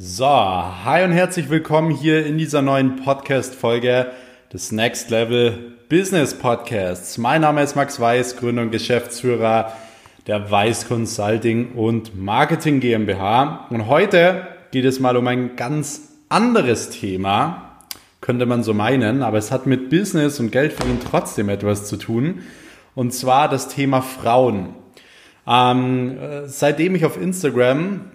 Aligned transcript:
So, 0.00 0.26
hi 0.28 1.02
und 1.02 1.10
herzlich 1.10 1.50
willkommen 1.50 1.90
hier 1.90 2.24
in 2.24 2.38
dieser 2.38 2.62
neuen 2.62 3.02
Podcast-Folge 3.02 4.06
des 4.52 4.70
Next 4.70 5.10
Level 5.10 5.72
Business 5.88 6.34
Podcasts. 6.34 7.18
Mein 7.18 7.40
Name 7.40 7.64
ist 7.64 7.74
Max 7.74 7.98
Weiß, 7.98 8.36
Gründer 8.36 8.62
und 8.62 8.70
Geschäftsführer 8.70 9.72
der 10.28 10.52
Weiß 10.52 10.86
Consulting 10.86 11.72
und 11.72 12.16
Marketing 12.16 12.78
GmbH. 12.78 13.66
Und 13.70 13.88
heute 13.88 14.46
geht 14.70 14.84
es 14.84 15.00
mal 15.00 15.16
um 15.16 15.26
ein 15.26 15.56
ganz 15.56 16.12
anderes 16.28 16.90
Thema, 16.90 17.80
könnte 18.20 18.46
man 18.46 18.62
so 18.62 18.74
meinen, 18.74 19.24
aber 19.24 19.38
es 19.38 19.50
hat 19.50 19.66
mit 19.66 19.90
Business 19.90 20.38
und 20.38 20.52
Geldverdienen 20.52 21.00
trotzdem 21.00 21.48
etwas 21.48 21.88
zu 21.88 21.96
tun. 21.96 22.42
Und 22.94 23.14
zwar 23.14 23.48
das 23.48 23.66
Thema 23.66 24.02
Frauen. 24.02 24.76
Ähm, 25.44 26.18
seitdem 26.46 26.94
ich 26.94 27.04
auf 27.04 27.20
Instagram 27.20 28.12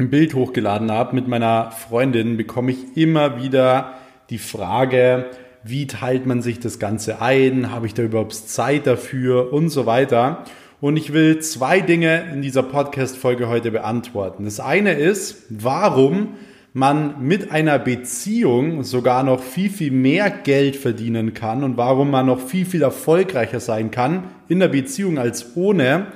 ein 0.00 0.10
Bild 0.10 0.34
hochgeladen 0.34 0.90
habe 0.90 1.14
mit 1.14 1.28
meiner 1.28 1.70
Freundin, 1.72 2.36
bekomme 2.36 2.72
ich 2.72 2.96
immer 2.96 3.40
wieder 3.42 3.94
die 4.30 4.38
Frage, 4.38 5.26
wie 5.62 5.86
teilt 5.86 6.24
man 6.24 6.40
sich 6.40 6.58
das 6.58 6.78
Ganze 6.78 7.20
ein? 7.20 7.70
Habe 7.70 7.86
ich 7.86 7.92
da 7.92 8.02
überhaupt 8.02 8.32
Zeit 8.34 8.86
dafür? 8.86 9.52
Und 9.52 9.68
so 9.68 9.84
weiter. 9.84 10.44
Und 10.80 10.96
ich 10.96 11.12
will 11.12 11.40
zwei 11.40 11.82
Dinge 11.82 12.24
in 12.32 12.40
dieser 12.40 12.62
Podcast-Folge 12.62 13.48
heute 13.48 13.70
beantworten. 13.70 14.46
Das 14.46 14.58
eine 14.58 14.94
ist, 14.94 15.44
warum 15.50 16.28
man 16.72 17.22
mit 17.22 17.50
einer 17.50 17.78
Beziehung 17.78 18.84
sogar 18.84 19.22
noch 19.22 19.42
viel, 19.42 19.68
viel 19.68 19.90
mehr 19.90 20.30
Geld 20.30 20.76
verdienen 20.76 21.34
kann 21.34 21.62
und 21.62 21.76
warum 21.76 22.10
man 22.10 22.24
noch 22.24 22.40
viel, 22.40 22.64
viel 22.64 22.80
erfolgreicher 22.80 23.60
sein 23.60 23.90
kann 23.90 24.24
in 24.48 24.60
der 24.60 24.68
Beziehung 24.68 25.18
als 25.18 25.56
ohne. 25.56 26.06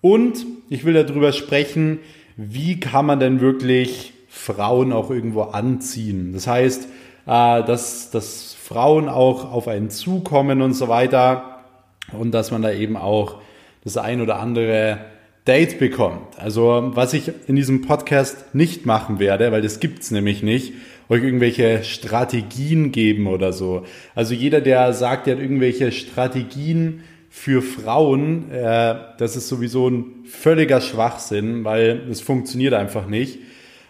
Und 0.00 0.46
ich 0.68 0.84
will 0.84 0.94
darüber 0.94 1.32
sprechen, 1.32 1.98
wie 2.38 2.78
kann 2.78 3.04
man 3.04 3.18
denn 3.18 3.40
wirklich 3.40 4.14
Frauen 4.28 4.92
auch 4.92 5.10
irgendwo 5.10 5.42
anziehen. 5.42 6.32
Das 6.32 6.46
heißt, 6.46 6.84
äh, 7.26 7.64
dass, 7.64 8.10
dass 8.10 8.54
Frauen 8.54 9.08
auch 9.08 9.52
auf 9.52 9.66
einen 9.66 9.90
zukommen 9.90 10.62
und 10.62 10.72
so 10.74 10.88
weiter 10.88 11.64
und 12.12 12.32
dass 12.32 12.52
man 12.52 12.62
da 12.62 12.72
eben 12.72 12.96
auch 12.96 13.40
das 13.82 13.96
ein 13.96 14.20
oder 14.20 14.38
andere 14.38 14.98
Date 15.46 15.80
bekommt. 15.80 16.38
Also 16.38 16.92
was 16.94 17.12
ich 17.12 17.32
in 17.48 17.56
diesem 17.56 17.82
Podcast 17.82 18.54
nicht 18.54 18.86
machen 18.86 19.18
werde, 19.18 19.50
weil 19.50 19.62
das 19.62 19.80
gibt's 19.80 20.12
nämlich 20.12 20.42
nicht, 20.42 20.74
euch 21.08 21.24
irgendwelche 21.24 21.82
Strategien 21.82 22.92
geben 22.92 23.26
oder 23.26 23.52
so. 23.52 23.84
Also 24.14 24.34
jeder, 24.34 24.60
der 24.60 24.92
sagt, 24.92 25.26
er 25.26 25.34
hat 25.34 25.42
irgendwelche 25.42 25.90
Strategien 25.90 27.02
für 27.38 27.62
Frauen, 27.62 28.50
äh, 28.50 28.96
das 29.16 29.36
ist 29.36 29.46
sowieso 29.46 29.88
ein 29.88 30.24
völliger 30.24 30.80
Schwachsinn, 30.80 31.62
weil 31.62 32.02
es 32.10 32.20
funktioniert 32.20 32.74
einfach 32.74 33.06
nicht. 33.06 33.38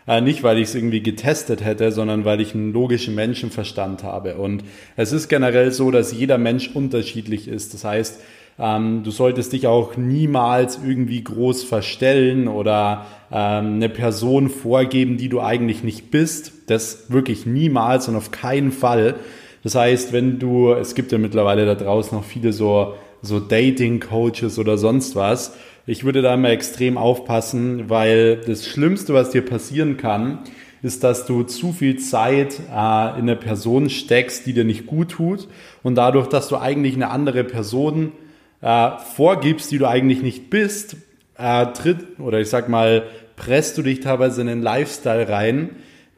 Äh, 0.06 0.20
nicht, 0.20 0.42
weil 0.42 0.58
ich 0.58 0.68
es 0.68 0.74
irgendwie 0.74 1.02
getestet 1.02 1.64
hätte, 1.64 1.90
sondern 1.90 2.26
weil 2.26 2.42
ich 2.42 2.54
einen 2.54 2.74
logischen 2.74 3.14
Menschenverstand 3.14 4.02
habe. 4.02 4.36
Und 4.36 4.64
es 4.96 5.12
ist 5.12 5.28
generell 5.28 5.72
so, 5.72 5.90
dass 5.90 6.12
jeder 6.12 6.36
Mensch 6.36 6.70
unterschiedlich 6.74 7.48
ist. 7.48 7.72
Das 7.72 7.84
heißt, 7.84 8.20
ähm, 8.58 9.02
du 9.02 9.10
solltest 9.10 9.54
dich 9.54 9.66
auch 9.66 9.96
niemals 9.96 10.78
irgendwie 10.84 11.24
groß 11.24 11.64
verstellen 11.64 12.48
oder 12.48 13.06
ähm, 13.32 13.76
eine 13.76 13.88
Person 13.88 14.50
vorgeben, 14.50 15.16
die 15.16 15.30
du 15.30 15.40
eigentlich 15.40 15.82
nicht 15.82 16.10
bist. 16.10 16.52
Das 16.66 17.10
wirklich 17.10 17.46
niemals 17.46 18.08
und 18.08 18.16
auf 18.16 18.30
keinen 18.30 18.72
Fall. 18.72 19.14
Das 19.62 19.74
heißt, 19.74 20.12
wenn 20.12 20.38
du, 20.38 20.72
es 20.72 20.94
gibt 20.94 21.12
ja 21.12 21.18
mittlerweile 21.18 21.64
da 21.64 21.74
draußen 21.74 22.16
noch 22.16 22.24
viele 22.24 22.52
so, 22.52 22.94
so 23.22 23.40
Dating-Coaches 23.40 24.58
oder 24.58 24.78
sonst 24.78 25.16
was. 25.16 25.54
Ich 25.86 26.04
würde 26.04 26.22
da 26.22 26.34
immer 26.34 26.50
extrem 26.50 26.98
aufpassen, 26.98 27.88
weil 27.88 28.36
das 28.46 28.66
Schlimmste, 28.66 29.14
was 29.14 29.30
dir 29.30 29.42
passieren 29.42 29.96
kann, 29.96 30.40
ist, 30.82 31.02
dass 31.02 31.26
du 31.26 31.42
zu 31.42 31.72
viel 31.72 31.98
Zeit 31.98 32.60
äh, 32.60 33.18
in 33.18 33.22
eine 33.22 33.36
Person 33.36 33.90
steckst, 33.90 34.46
die 34.46 34.52
dir 34.52 34.64
nicht 34.64 34.86
gut 34.86 35.10
tut 35.10 35.48
und 35.82 35.96
dadurch, 35.96 36.28
dass 36.28 36.48
du 36.48 36.56
eigentlich 36.56 36.94
eine 36.94 37.10
andere 37.10 37.42
Person 37.44 38.12
äh, 38.60 38.90
vorgibst, 39.14 39.70
die 39.70 39.78
du 39.78 39.88
eigentlich 39.88 40.22
nicht 40.22 40.50
bist, 40.50 40.96
äh, 41.36 41.66
tritt 41.72 42.20
oder 42.20 42.40
ich 42.40 42.48
sag 42.48 42.68
mal, 42.68 43.04
presst 43.36 43.78
du 43.78 43.82
dich 43.82 44.00
teilweise 44.00 44.40
in 44.40 44.48
einen 44.48 44.62
Lifestyle 44.62 45.28
rein, 45.28 45.70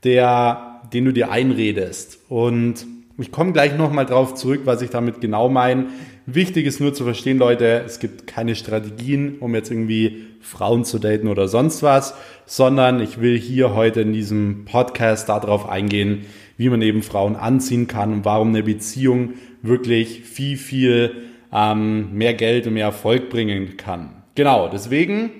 der, 0.05 0.81
den 0.93 1.05
du 1.05 1.12
dir 1.12 1.31
einredest. 1.31 2.19
Und 2.28 2.87
ich 3.19 3.31
komme 3.31 3.53
gleich 3.53 3.77
nochmal 3.77 4.06
drauf 4.06 4.34
zurück, 4.34 4.62
was 4.65 4.81
ich 4.81 4.91
damit 4.91 5.21
genau 5.21 5.49
meine. 5.50 5.89
Wichtig 6.32 6.66
ist 6.66 6.80
nur 6.80 6.94
zu 6.94 7.02
verstehen, 7.02 7.38
Leute, 7.38 7.82
es 7.84 7.98
gibt 7.98 8.28
keine 8.28 8.54
Strategien, 8.54 9.38
um 9.41 9.52
jetzt 9.52 9.68
irgendwie 9.68 10.26
Frauen 10.41 10.84
zu 10.84 11.00
daten 11.00 11.26
oder 11.26 11.48
sonst 11.48 11.82
was, 11.82 12.14
sondern 12.46 13.00
ich 13.00 13.20
will 13.20 13.36
hier 13.36 13.74
heute 13.74 14.02
in 14.02 14.12
diesem 14.12 14.64
Podcast 14.64 15.28
darauf 15.28 15.68
eingehen, 15.68 16.26
wie 16.56 16.68
man 16.68 16.82
eben 16.82 17.02
Frauen 17.02 17.34
anziehen 17.34 17.88
kann 17.88 18.12
und 18.12 18.24
warum 18.24 18.50
eine 18.50 18.62
Beziehung 18.62 19.34
wirklich 19.62 20.20
viel, 20.20 20.56
viel 20.56 21.12
ähm, 21.52 22.12
mehr 22.12 22.34
Geld 22.34 22.68
und 22.68 22.74
mehr 22.74 22.86
Erfolg 22.86 23.28
bringen 23.28 23.76
kann. 23.76 24.22
Genau, 24.36 24.68
deswegen 24.68 25.32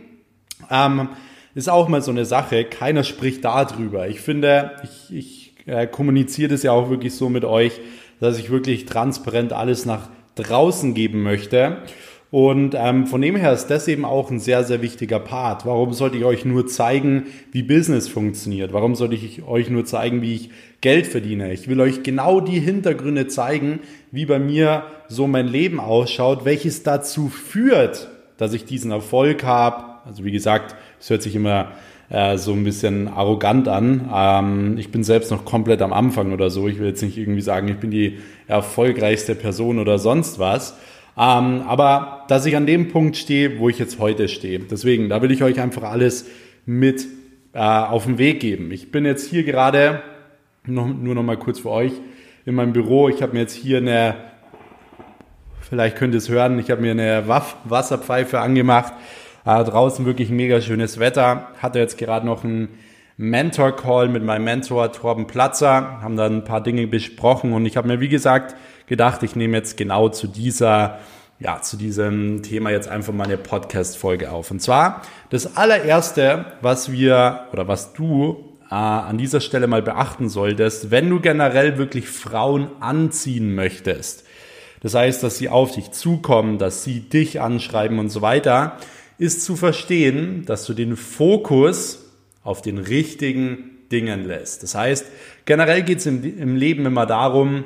ähm, 0.73 1.11
ist 1.55 1.71
auch 1.71 1.87
mal 1.87 2.03
so 2.03 2.11
eine 2.11 2.25
Sache, 2.25 2.65
keiner 2.65 3.05
spricht 3.05 3.45
darüber. 3.45 4.09
Ich 4.09 4.21
finde, 4.21 4.73
ich, 4.83 5.15
ich 5.17 5.55
äh, 5.67 5.87
kommuniziere 5.87 6.49
das 6.49 6.65
ja 6.65 6.73
auch 6.73 6.91
wirklich 6.91 7.15
so 7.15 7.29
mit 7.29 7.45
euch, 7.45 7.81
dass 8.19 8.41
ich 8.41 8.51
wirklich 8.51 8.87
transparent 8.87 9.53
alles 9.53 9.87
nach 9.87 10.09
draußen 10.43 10.95
geben 10.95 11.23
möchte. 11.23 11.79
Und 12.31 12.77
ähm, 12.79 13.09
von 13.09 13.21
dem 13.21 13.35
her 13.35 13.53
ist 13.53 13.67
das 13.67 13.89
eben 13.89 14.05
auch 14.05 14.31
ein 14.31 14.39
sehr, 14.39 14.63
sehr 14.63 14.83
wichtiger 14.83 15.19
Part. 15.19 15.67
Warum 15.67 15.93
sollte 15.93 16.17
ich 16.17 16.25
euch 16.25 16.45
nur 16.45 16.69
zeigen, 16.69 17.27
wie 17.51 17.65
Business 17.65 18.07
funktioniert? 18.09 18.73
Warum 18.73 18.95
sollte 18.95 19.17
ich 19.17 19.43
euch 19.43 19.69
nur 19.69 19.85
zeigen, 19.85 20.23
wie 20.23 20.35
ich 20.35 20.51
Geld 20.81 21.09
verdiene? 21.09 21.53
Ich 21.53 21.67
will 21.67 21.81
euch 21.81 22.05
genau 22.05 22.41
die 22.41 22.61
Hintergründe 22.61 23.27
zeigen, 23.27 23.81
wie 24.13 24.27
bei 24.27 24.39
mir 24.39 24.85
so 25.09 25.27
mein 25.27 25.49
Leben 25.49 25.81
ausschaut, 25.81 26.45
welches 26.45 26.85
dazu 26.85 27.29
führt, 27.29 28.09
dass 28.37 28.53
ich 28.53 28.65
diesen 28.65 28.93
Erfolg 28.93 29.43
habe. 29.43 29.85
Also 30.05 30.25
wie 30.25 30.33
gesagt, 30.33 30.77
es 31.01 31.11
hört 31.11 31.23
sich 31.23 31.35
immer 31.35 31.73
äh, 32.11 32.37
so 32.37 32.53
ein 32.53 32.65
bisschen 32.65 33.09
arrogant 33.09 33.69
an. 33.69 34.11
Ähm, 34.13 34.79
ich 34.79 34.91
bin 34.91 35.05
selbst 35.05 35.31
noch 35.31 35.45
komplett 35.45 35.81
am 35.81 35.93
Anfang 35.93 36.33
oder 36.33 36.51
so. 36.51 36.69
Ich 36.69 36.79
will 36.79 36.89
jetzt 36.89 37.03
nicht 37.03 37.17
irgendwie 37.17 37.41
sagen, 37.41 37.69
ich 37.69 37.77
bin 37.77 37.91
die 37.91 38.19
erfolgreichste 38.49 39.35
Person 39.35 39.79
oder 39.79 39.99
sonst 39.99 40.39
was. 40.39 40.77
Ähm, 41.17 41.63
aber 41.67 42.25
dass 42.29 42.47
ich 42.47 42.57
an 42.57 42.67
dem 42.67 42.89
Punkt 42.89 43.17
stehe, 43.17 43.59
wo 43.59 43.69
ich 43.69 43.79
jetzt 43.79 43.99
heute 43.99 44.29
stehe. 44.29 44.59
Deswegen, 44.59 45.09
da 45.09 45.23
will 45.23 45.31
ich 45.31 45.43
euch 45.43 45.61
einfach 45.61 45.85
alles 45.85 46.29
mit 46.67 47.07
äh, 47.53 47.59
auf 47.59 48.07
den 48.07 48.19
Weg 48.19 48.41
geben. 48.41 48.71
Ich 48.73 48.91
bin 48.91 49.05
jetzt 49.05 49.29
hier 49.29 49.45
gerade, 49.45 50.03
noch, 50.67 50.87
nur 50.87 51.15
noch 51.15 51.23
mal 51.23 51.37
kurz 51.37 51.61
für 51.61 51.71
euch, 51.71 51.93
in 52.45 52.55
meinem 52.55 52.73
Büro. 52.73 53.09
Ich 53.09 53.23
habe 53.23 53.35
mir 53.35 53.41
jetzt 53.41 53.55
hier 53.55 53.79
eine, 53.79 54.17
vielleicht 55.61 55.97
könnt 55.97 56.15
ihr 56.15 56.19
es 56.19 56.29
hören, 56.29 56.59
ich 56.59 56.71
habe 56.71 56.81
mir 56.81 56.93
eine 56.93 57.29
Waff 57.29 57.57
Wasserpfeife 57.65 58.41
angemacht. 58.41 58.93
Äh, 59.45 59.65
draußen 59.65 60.05
wirklich 60.07 60.31
mega 60.31 60.61
schönes 60.61 60.99
Wetter. 60.99 61.49
Hatte 61.61 61.79
jetzt 61.79 61.99
gerade 61.99 62.27
noch 62.27 62.45
einen 62.45 62.69
Mentor-Call 63.17 64.09
mit 64.09 64.25
meinem 64.25 64.45
Mentor 64.45 64.93
Torben 64.93 65.27
Platzer, 65.27 66.01
haben 66.01 66.17
dann 66.17 66.39
ein 66.39 66.45
paar 66.45 66.63
Dinge 66.63 66.87
besprochen 66.87 67.53
und 67.53 67.67
ich 67.67 67.77
habe 67.77 67.89
mir, 67.89 68.01
wie 68.01 68.09
gesagt, 68.09 68.57
gedacht, 68.87 69.23
ich 69.23 69.37
nehme 69.37 69.57
jetzt 69.59 69.77
genau 69.77 70.09
zu 70.09 70.27
dieser 70.27 70.99
ja, 71.41 71.63
zu 71.63 71.79
diesem 71.79 72.43
Thema 72.43 72.71
jetzt 72.71 72.89
einfach 72.89 73.15
mal 73.15 73.25
eine 73.25 73.39
Podcast-Folge 73.39 74.31
auf. 74.31 74.51
Und 74.51 74.61
zwar 74.61 75.03
das 75.31 75.57
allererste, 75.57 76.45
was 76.61 76.93
wir 76.93 77.47
oder 77.53 77.67
was 77.67 77.95
du 77.95 78.59
äh, 78.71 78.75
an 78.75 79.17
dieser 79.17 79.41
Stelle 79.41 79.67
mal 79.67 79.83
beachten 79.83 80.29
solltest, 80.29 80.91
wenn 80.91 81.09
du 81.09 81.19
generell 81.19 81.79
wirklich 81.79 82.09
Frauen 82.09 82.69
anziehen 82.81 83.55
möchtest. 83.55 84.25
Das 84.83 84.95
heißt, 84.95 85.23
dass 85.23 85.39
sie 85.39 85.49
auf 85.49 85.73
dich 85.73 85.93
zukommen, 85.93 86.59
dass 86.59 86.85
sie 86.85 87.01
dich 87.01 87.41
anschreiben 87.41 87.99
und 87.99 88.11
so 88.11 88.23
weiter, 88.23 88.77
ist 89.21 89.45
zu 89.45 89.55
verstehen, 89.55 90.45
dass 90.47 90.65
du 90.65 90.73
den 90.73 90.97
Fokus 90.97 92.07
auf 92.43 92.63
den 92.63 92.79
richtigen 92.79 93.79
Dingen 93.93 94.25
lässt. 94.27 94.63
Das 94.63 94.75
heißt, 94.75 95.05
generell 95.45 95.83
geht 95.83 95.99
es 95.99 96.07
im, 96.07 96.25
im 96.39 96.57
Leben 96.57 96.87
immer 96.87 97.05
darum, 97.05 97.65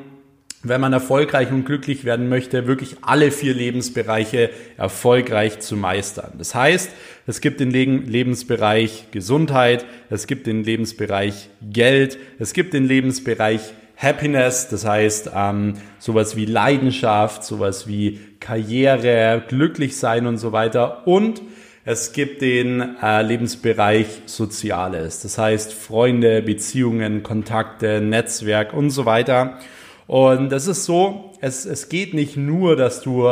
wenn 0.65 0.81
man 0.81 0.93
erfolgreich 0.93 1.53
und 1.53 1.65
glücklich 1.65 2.05
werden 2.05 2.29
möchte, 2.29 2.67
wirklich 2.67 2.97
alle 3.03 3.31
vier 3.31 3.55
Lebensbereiche 3.55 4.51
erfolgreich 4.77 5.61
zu 5.61 5.77
meistern. 5.77 6.33
Das 6.39 6.57
heißt, 6.57 6.91
es 7.27 7.41
gibt 7.41 7.61
den 7.61 7.71
Lebensbereich 7.71 9.09
Gesundheit, 9.13 9.85
es 10.11 10.27
gibt 10.27 10.49
den 10.49 10.65
Lebensbereich 10.65 11.51
Geld, 11.63 12.19
es 12.41 12.53
gibt 12.53 12.75
den 12.75 12.87
Lebensbereich 12.87 13.75
Happiness, 13.97 14.69
das 14.69 14.85
heißt 14.85 15.31
ähm, 15.35 15.75
sowas 15.99 16.37
wie 16.37 16.47
Leidenschaft, 16.47 17.45
sowas 17.45 17.87
wie 17.87 18.21
Karriere, 18.41 19.43
glücklich 19.47 19.97
sein 19.97 20.27
und 20.27 20.39
so 20.39 20.53
weiter. 20.53 21.07
Und 21.07 21.43
es 21.85 22.13
gibt 22.13 22.43
den 22.43 22.97
äh, 23.03 23.23
Lebensbereich 23.23 24.23
Soziales, 24.27 25.21
das 25.21 25.39
heißt 25.39 25.73
Freunde, 25.73 26.43
Beziehungen, 26.43 27.23
Kontakte, 27.23 28.01
Netzwerk 28.01 28.73
und 28.73 28.91
so 28.91 29.05
weiter. 29.05 29.59
Und 30.07 30.51
das 30.51 30.67
ist 30.67 30.85
so, 30.85 31.33
es, 31.41 31.65
es 31.65 31.89
geht 31.89 32.15
nicht 32.15 32.37
nur, 32.37 32.77
dass 32.77 33.01
du 33.01 33.29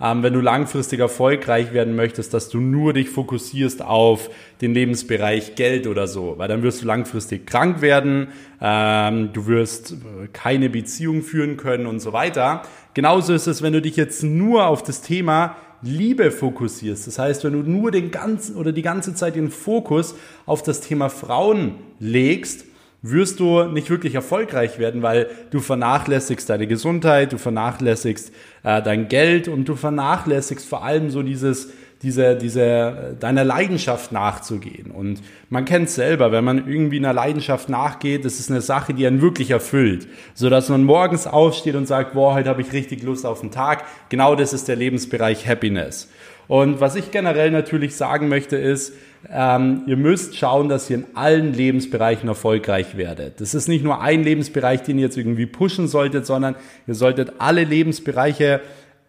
ähm, 0.00 0.22
wenn 0.22 0.32
du 0.32 0.40
langfristig 0.40 1.00
erfolgreich 1.00 1.72
werden 1.72 1.94
möchtest, 1.94 2.32
dass 2.32 2.48
du 2.48 2.58
nur 2.58 2.92
dich 2.92 3.10
fokussierst 3.10 3.82
auf 3.82 4.30
den 4.60 4.74
Lebensbereich 4.74 5.54
Geld 5.54 5.86
oder 5.86 6.06
so, 6.06 6.34
weil 6.38 6.48
dann 6.48 6.62
wirst 6.62 6.82
du 6.82 6.86
langfristig 6.86 7.46
krank 7.46 7.82
werden, 7.82 8.28
ähm, 8.60 9.30
du 9.32 9.46
wirst 9.46 9.92
äh, 9.92 10.28
keine 10.32 10.70
Beziehung 10.70 11.22
führen 11.22 11.56
können 11.56 11.86
und 11.86 12.00
so 12.00 12.12
weiter. 12.12 12.62
Genauso 12.94 13.34
ist 13.34 13.46
es, 13.46 13.62
wenn 13.62 13.72
du 13.72 13.82
dich 13.82 13.96
jetzt 13.96 14.22
nur 14.22 14.66
auf 14.66 14.82
das 14.82 15.02
Thema 15.02 15.56
Liebe 15.82 16.30
fokussierst. 16.30 17.06
Das 17.06 17.18
heißt, 17.18 17.44
wenn 17.44 17.52
du 17.52 17.70
nur 17.70 17.90
den 17.90 18.10
ganzen 18.10 18.56
oder 18.56 18.72
die 18.72 18.82
ganze 18.82 19.14
Zeit 19.14 19.36
den 19.36 19.50
Fokus 19.50 20.14
auf 20.44 20.62
das 20.62 20.80
Thema 20.80 21.08
Frauen 21.08 21.76
legst, 21.98 22.66
wirst 23.02 23.40
du 23.40 23.64
nicht 23.64 23.88
wirklich 23.90 24.14
erfolgreich 24.14 24.78
werden, 24.78 25.02
weil 25.02 25.28
du 25.50 25.60
vernachlässigst 25.60 26.48
deine 26.50 26.66
Gesundheit, 26.66 27.32
du 27.32 27.38
vernachlässigst 27.38 28.32
äh, 28.62 28.82
dein 28.82 29.08
Geld 29.08 29.48
und 29.48 29.66
du 29.68 29.74
vernachlässigst 29.74 30.68
vor 30.68 30.84
allem 30.84 31.10
so 31.10 31.22
dieses 31.22 31.70
diese, 32.02 32.34
diese, 32.34 33.16
deiner 33.20 33.44
Leidenschaft 33.44 34.10
nachzugehen. 34.10 34.90
Und 34.90 35.20
man 35.50 35.66
kennt 35.66 35.88
es 35.88 35.94
selber, 35.94 36.32
wenn 36.32 36.44
man 36.44 36.66
irgendwie 36.66 36.96
einer 36.96 37.12
Leidenschaft 37.12 37.68
nachgeht, 37.68 38.24
das 38.24 38.40
ist 38.40 38.50
eine 38.50 38.62
Sache, 38.62 38.94
die 38.94 39.06
einen 39.06 39.20
wirklich 39.20 39.50
erfüllt. 39.50 40.08
So 40.34 40.48
dass 40.48 40.70
man 40.70 40.84
morgens 40.84 41.26
aufsteht 41.26 41.74
und 41.74 41.86
sagt, 41.86 42.14
boah, 42.14 42.34
heute 42.34 42.48
habe 42.48 42.62
ich 42.62 42.72
richtig 42.72 43.02
Lust 43.02 43.26
auf 43.26 43.40
den 43.40 43.50
Tag. 43.50 43.84
Genau 44.08 44.34
das 44.34 44.54
ist 44.54 44.66
der 44.68 44.76
Lebensbereich 44.76 45.46
Happiness. 45.46 46.08
Und 46.50 46.80
was 46.80 46.96
ich 46.96 47.12
generell 47.12 47.52
natürlich 47.52 47.94
sagen 47.94 48.26
möchte 48.28 48.56
ist, 48.56 48.92
ähm, 49.32 49.84
ihr 49.86 49.96
müsst 49.96 50.36
schauen, 50.36 50.68
dass 50.68 50.90
ihr 50.90 50.96
in 50.96 51.04
allen 51.14 51.54
Lebensbereichen 51.54 52.28
erfolgreich 52.28 52.96
werdet. 52.96 53.40
Das 53.40 53.54
ist 53.54 53.68
nicht 53.68 53.84
nur 53.84 54.00
ein 54.00 54.24
Lebensbereich, 54.24 54.82
den 54.82 54.98
ihr 54.98 55.04
jetzt 55.04 55.16
irgendwie 55.16 55.46
pushen 55.46 55.86
solltet, 55.86 56.26
sondern 56.26 56.56
ihr 56.88 56.96
solltet 56.96 57.34
alle 57.38 57.62
Lebensbereiche 57.62 58.62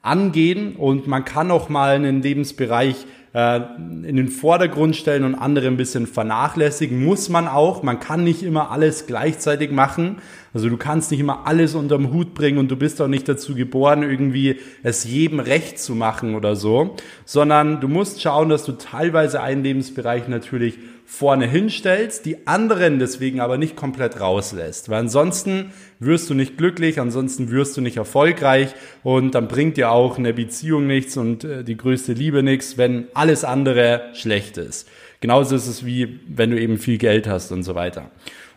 angehen 0.03 0.75
und 0.75 1.07
man 1.07 1.25
kann 1.25 1.49
auch 1.49 1.67
mal 1.67 1.95
einen 1.95 2.21
Lebensbereich 2.21 3.07
äh, 3.33 3.61
in 3.77 4.17
den 4.17 4.27
Vordergrund 4.27 4.95
stellen 4.95 5.23
und 5.23 5.35
andere 5.35 5.67
ein 5.67 5.77
bisschen 5.77 6.07
vernachlässigen. 6.07 7.03
Muss 7.03 7.29
man 7.29 7.47
auch. 7.47 7.83
Man 7.83 7.99
kann 7.99 8.23
nicht 8.23 8.43
immer 8.43 8.71
alles 8.71 9.07
gleichzeitig 9.07 9.71
machen. 9.71 10.17
Also 10.53 10.67
du 10.67 10.75
kannst 10.75 11.11
nicht 11.11 11.21
immer 11.21 11.47
alles 11.47 11.75
unterm 11.75 12.11
Hut 12.11 12.33
bringen 12.33 12.57
und 12.57 12.69
du 12.69 12.75
bist 12.75 13.01
auch 13.01 13.07
nicht 13.07 13.29
dazu 13.29 13.55
geboren, 13.55 14.03
irgendwie 14.03 14.59
es 14.83 15.05
jedem 15.05 15.39
recht 15.39 15.79
zu 15.79 15.95
machen 15.95 16.35
oder 16.35 16.57
so, 16.57 16.97
sondern 17.23 17.79
du 17.79 17.87
musst 17.87 18.21
schauen, 18.21 18.49
dass 18.49 18.65
du 18.65 18.73
teilweise 18.73 19.41
einen 19.41 19.63
Lebensbereich 19.63 20.27
natürlich 20.27 20.77
vorne 21.11 21.45
hinstellst, 21.45 22.25
die 22.25 22.47
anderen 22.47 22.97
deswegen 22.97 23.41
aber 23.41 23.57
nicht 23.57 23.75
komplett 23.75 24.21
rauslässt. 24.21 24.87
Weil 24.87 25.01
ansonsten 25.01 25.73
wirst 25.99 26.29
du 26.29 26.33
nicht 26.33 26.57
glücklich, 26.57 27.01
ansonsten 27.01 27.51
wirst 27.51 27.75
du 27.75 27.81
nicht 27.81 27.97
erfolgreich 27.97 28.73
und 29.03 29.35
dann 29.35 29.49
bringt 29.49 29.75
dir 29.75 29.91
auch 29.91 30.17
eine 30.17 30.33
Beziehung 30.33 30.87
nichts 30.87 31.17
und 31.17 31.43
äh, 31.43 31.65
die 31.65 31.75
größte 31.75 32.13
Liebe 32.13 32.43
nichts, 32.43 32.77
wenn 32.77 33.07
alles 33.13 33.43
andere 33.43 34.03
schlecht 34.13 34.57
ist. 34.57 34.87
Genauso 35.19 35.53
ist 35.53 35.67
es 35.67 35.85
wie, 35.85 36.21
wenn 36.29 36.49
du 36.49 36.59
eben 36.59 36.77
viel 36.77 36.97
Geld 36.97 37.27
hast 37.27 37.51
und 37.51 37.63
so 37.63 37.75
weiter. 37.75 38.09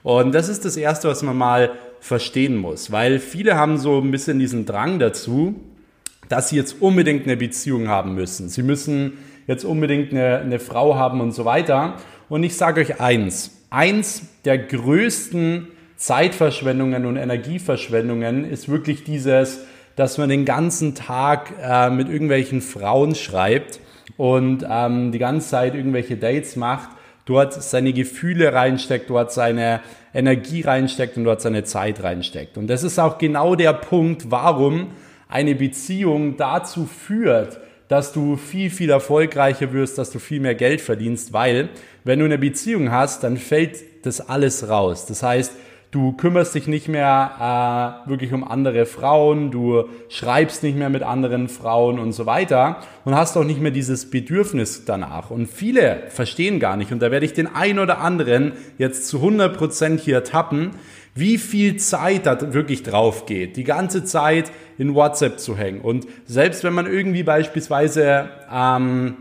Und 0.04 0.32
das 0.32 0.48
ist 0.48 0.64
das 0.64 0.76
Erste, 0.76 1.08
was 1.08 1.24
man 1.24 1.36
mal 1.36 1.72
verstehen 1.98 2.56
muss, 2.56 2.92
weil 2.92 3.18
viele 3.18 3.56
haben 3.56 3.78
so 3.78 3.98
ein 3.98 4.12
bisschen 4.12 4.38
diesen 4.38 4.64
Drang 4.64 5.00
dazu, 5.00 5.56
dass 6.28 6.50
sie 6.50 6.56
jetzt 6.56 6.80
unbedingt 6.80 7.24
eine 7.24 7.36
Beziehung 7.36 7.88
haben 7.88 8.14
müssen. 8.14 8.48
Sie 8.48 8.62
müssen 8.62 9.14
jetzt 9.48 9.64
unbedingt 9.64 10.12
eine, 10.12 10.38
eine 10.38 10.60
Frau 10.60 10.94
haben 10.94 11.20
und 11.20 11.32
so 11.32 11.44
weiter. 11.44 11.96
Und 12.28 12.42
ich 12.42 12.56
sage 12.56 12.80
euch 12.80 13.00
eins, 13.00 13.50
eins 13.70 14.22
der 14.44 14.58
größten 14.58 15.68
Zeitverschwendungen 15.96 17.06
und 17.06 17.16
Energieverschwendungen 17.16 18.44
ist 18.44 18.68
wirklich 18.68 19.04
dieses, 19.04 19.60
dass 19.96 20.18
man 20.18 20.28
den 20.28 20.44
ganzen 20.44 20.94
Tag 20.94 21.52
äh, 21.62 21.90
mit 21.90 22.08
irgendwelchen 22.08 22.60
Frauen 22.60 23.14
schreibt 23.14 23.80
und 24.16 24.66
ähm, 24.68 25.12
die 25.12 25.18
ganze 25.18 25.48
Zeit 25.48 25.74
irgendwelche 25.74 26.16
Dates 26.16 26.56
macht, 26.56 26.90
dort 27.26 27.54
seine 27.54 27.92
Gefühle 27.92 28.52
reinsteckt, 28.52 29.08
dort 29.08 29.32
seine 29.32 29.80
Energie 30.12 30.62
reinsteckt 30.62 31.16
und 31.16 31.24
dort 31.24 31.40
seine 31.40 31.64
Zeit 31.64 32.02
reinsteckt. 32.02 32.58
Und 32.58 32.66
das 32.68 32.82
ist 32.82 32.98
auch 32.98 33.18
genau 33.18 33.54
der 33.54 33.72
Punkt, 33.72 34.30
warum 34.30 34.88
eine 35.28 35.54
Beziehung 35.54 36.36
dazu 36.36 36.86
führt, 36.86 37.58
dass 37.88 38.12
du 38.12 38.36
viel, 38.36 38.70
viel 38.70 38.90
erfolgreicher 38.90 39.72
wirst, 39.72 39.98
dass 39.98 40.10
du 40.10 40.18
viel 40.18 40.40
mehr 40.40 40.54
Geld 40.54 40.80
verdienst, 40.80 41.32
weil 41.32 41.68
wenn 42.04 42.18
du 42.18 42.24
eine 42.24 42.38
Beziehung 42.38 42.90
hast, 42.90 43.22
dann 43.24 43.36
fällt 43.36 44.06
das 44.06 44.20
alles 44.28 44.68
raus. 44.68 45.06
Das 45.06 45.22
heißt, 45.22 45.52
du 45.94 46.12
kümmerst 46.12 46.54
dich 46.54 46.66
nicht 46.66 46.88
mehr 46.88 48.02
äh, 48.06 48.10
wirklich 48.10 48.32
um 48.32 48.42
andere 48.42 48.84
Frauen, 48.84 49.52
du 49.52 49.84
schreibst 50.08 50.64
nicht 50.64 50.76
mehr 50.76 50.90
mit 50.90 51.02
anderen 51.02 51.48
Frauen 51.48 52.00
und 52.00 52.12
so 52.12 52.26
weiter 52.26 52.78
und 53.04 53.14
hast 53.14 53.36
auch 53.36 53.44
nicht 53.44 53.60
mehr 53.60 53.70
dieses 53.70 54.10
Bedürfnis 54.10 54.84
danach. 54.84 55.30
Und 55.30 55.46
viele 55.46 56.02
verstehen 56.08 56.58
gar 56.58 56.76
nicht, 56.76 56.90
und 56.90 57.00
da 57.00 57.12
werde 57.12 57.26
ich 57.26 57.32
den 57.32 57.46
einen 57.46 57.78
oder 57.78 58.00
anderen 58.00 58.52
jetzt 58.76 59.06
zu 59.06 59.18
100 59.18 59.56
Prozent 59.56 60.00
hier 60.00 60.24
tappen, 60.24 60.72
wie 61.14 61.38
viel 61.38 61.76
Zeit 61.76 62.26
da 62.26 62.52
wirklich 62.52 62.82
drauf 62.82 63.26
geht, 63.26 63.56
die 63.56 63.64
ganze 63.64 64.04
Zeit 64.04 64.50
in 64.78 64.94
WhatsApp 64.94 65.38
zu 65.38 65.56
hängen. 65.56 65.80
Und 65.80 66.06
selbst 66.26 66.64
wenn 66.64 66.72
man 66.72 66.86
irgendwie 66.86 67.22
beispielsweise 67.22 68.28
ähm, 68.52 69.16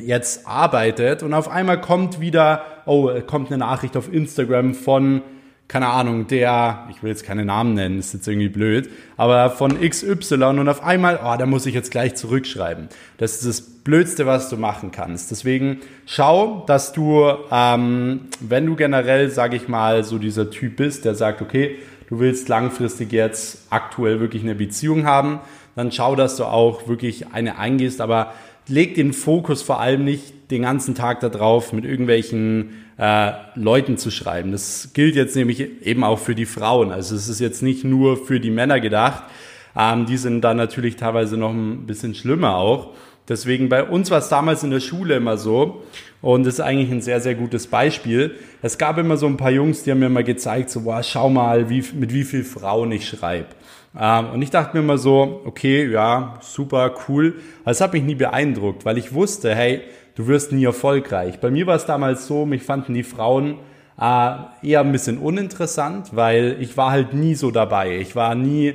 jetzt 0.00 0.46
arbeitet 0.46 1.22
und 1.22 1.32
auf 1.32 1.48
einmal 1.48 1.80
kommt 1.80 2.20
wieder, 2.20 2.64
oh, 2.86 3.10
kommt 3.26 3.48
eine 3.48 3.58
Nachricht 3.58 3.96
auf 3.96 4.12
Instagram 4.12 4.74
von 4.74 5.22
keine 5.70 5.86
Ahnung, 5.86 6.26
der, 6.26 6.88
ich 6.90 7.00
will 7.00 7.10
jetzt 7.10 7.24
keine 7.24 7.44
Namen 7.44 7.74
nennen, 7.74 8.00
ist 8.00 8.12
jetzt 8.12 8.26
irgendwie 8.26 8.48
blöd, 8.48 8.90
aber 9.16 9.50
von 9.50 9.80
XY 9.80 10.34
und 10.42 10.68
auf 10.68 10.82
einmal, 10.82 11.20
oh, 11.22 11.36
da 11.38 11.46
muss 11.46 11.64
ich 11.64 11.74
jetzt 11.74 11.92
gleich 11.92 12.16
zurückschreiben. 12.16 12.88
Das 13.18 13.34
ist 13.34 13.46
das 13.46 13.60
Blödste, 13.60 14.26
was 14.26 14.50
du 14.50 14.56
machen 14.56 14.90
kannst. 14.90 15.30
Deswegen 15.30 15.78
schau, 16.06 16.64
dass 16.66 16.92
du, 16.92 17.24
ähm, 17.52 18.22
wenn 18.40 18.66
du 18.66 18.74
generell, 18.74 19.30
sage 19.30 19.54
ich 19.54 19.68
mal, 19.68 20.02
so 20.02 20.18
dieser 20.18 20.50
Typ 20.50 20.74
bist, 20.74 21.04
der 21.04 21.14
sagt, 21.14 21.40
okay, 21.40 21.76
du 22.08 22.18
willst 22.18 22.48
langfristig 22.48 23.12
jetzt 23.12 23.68
aktuell 23.70 24.18
wirklich 24.18 24.42
eine 24.42 24.56
Beziehung 24.56 25.06
haben, 25.06 25.38
dann 25.76 25.92
schau, 25.92 26.16
dass 26.16 26.36
du 26.36 26.46
auch 26.46 26.88
wirklich 26.88 27.32
eine 27.32 27.58
eingehst, 27.58 28.00
aber 28.00 28.34
leg 28.66 28.94
den 28.94 29.12
Fokus 29.12 29.62
vor 29.62 29.80
allem 29.80 30.04
nicht 30.04 30.50
den 30.50 30.62
ganzen 30.62 30.94
Tag 30.94 31.20
darauf, 31.20 31.72
mit 31.72 31.84
irgendwelchen 31.84 32.70
äh, 32.98 33.32
Leuten 33.54 33.96
zu 33.96 34.10
schreiben. 34.10 34.52
Das 34.52 34.90
gilt 34.92 35.14
jetzt 35.14 35.36
nämlich 35.36 35.84
eben 35.86 36.04
auch 36.04 36.18
für 36.18 36.34
die 36.34 36.46
Frauen. 36.46 36.92
Also 36.92 37.14
es 37.14 37.28
ist 37.28 37.40
jetzt 37.40 37.62
nicht 37.62 37.84
nur 37.84 38.16
für 38.16 38.40
die 38.40 38.50
Männer 38.50 38.80
gedacht. 38.80 39.24
Ähm, 39.76 40.06
die 40.06 40.16
sind 40.16 40.42
dann 40.42 40.56
natürlich 40.56 40.96
teilweise 40.96 41.36
noch 41.36 41.52
ein 41.52 41.86
bisschen 41.86 42.14
schlimmer 42.14 42.56
auch. 42.56 42.90
Deswegen 43.28 43.68
bei 43.68 43.84
uns 43.84 44.10
war 44.10 44.18
es 44.18 44.28
damals 44.28 44.64
in 44.64 44.70
der 44.70 44.80
Schule 44.80 45.14
immer 45.14 45.38
so 45.38 45.84
und 46.20 46.44
das 46.44 46.54
ist 46.54 46.60
eigentlich 46.60 46.90
ein 46.90 47.00
sehr, 47.00 47.20
sehr 47.20 47.36
gutes 47.36 47.68
Beispiel. 47.68 48.34
Es 48.60 48.76
gab 48.76 48.98
immer 48.98 49.16
so 49.16 49.26
ein 49.26 49.36
paar 49.36 49.52
Jungs, 49.52 49.84
die 49.84 49.92
haben 49.92 50.00
mir 50.00 50.08
mal 50.08 50.24
gezeigt, 50.24 50.70
so, 50.70 50.80
boah, 50.80 51.02
schau 51.02 51.30
mal, 51.30 51.70
wie, 51.70 51.84
mit 51.94 52.12
wie 52.12 52.24
viel 52.24 52.42
Frauen 52.42 52.90
ich 52.90 53.06
schreibe. 53.06 53.46
Ähm, 53.98 54.30
und 54.30 54.42
ich 54.42 54.50
dachte 54.50 54.76
mir 54.76 54.82
immer 54.82 54.98
so, 54.98 55.42
okay, 55.44 55.90
ja, 55.90 56.38
super, 56.40 56.94
cool. 57.08 57.36
Es 57.64 57.80
hat 57.80 57.92
mich 57.92 58.02
nie 58.02 58.14
beeindruckt, 58.14 58.84
weil 58.84 58.98
ich 58.98 59.12
wusste, 59.14 59.54
hey, 59.54 59.82
du 60.14 60.26
wirst 60.26 60.52
nie 60.52 60.64
erfolgreich. 60.64 61.40
Bei 61.40 61.50
mir 61.50 61.66
war 61.66 61.76
es 61.76 61.86
damals 61.86 62.26
so, 62.26 62.46
mich 62.46 62.62
fanden 62.62 62.94
die 62.94 63.02
Frauen 63.02 63.58
äh, 64.00 64.32
eher 64.62 64.80
ein 64.80 64.92
bisschen 64.92 65.18
uninteressant, 65.18 66.14
weil 66.14 66.56
ich 66.60 66.76
war 66.76 66.90
halt 66.90 67.14
nie 67.14 67.34
so 67.34 67.50
dabei. 67.50 67.98
Ich 67.98 68.16
war 68.16 68.34
nie 68.34 68.74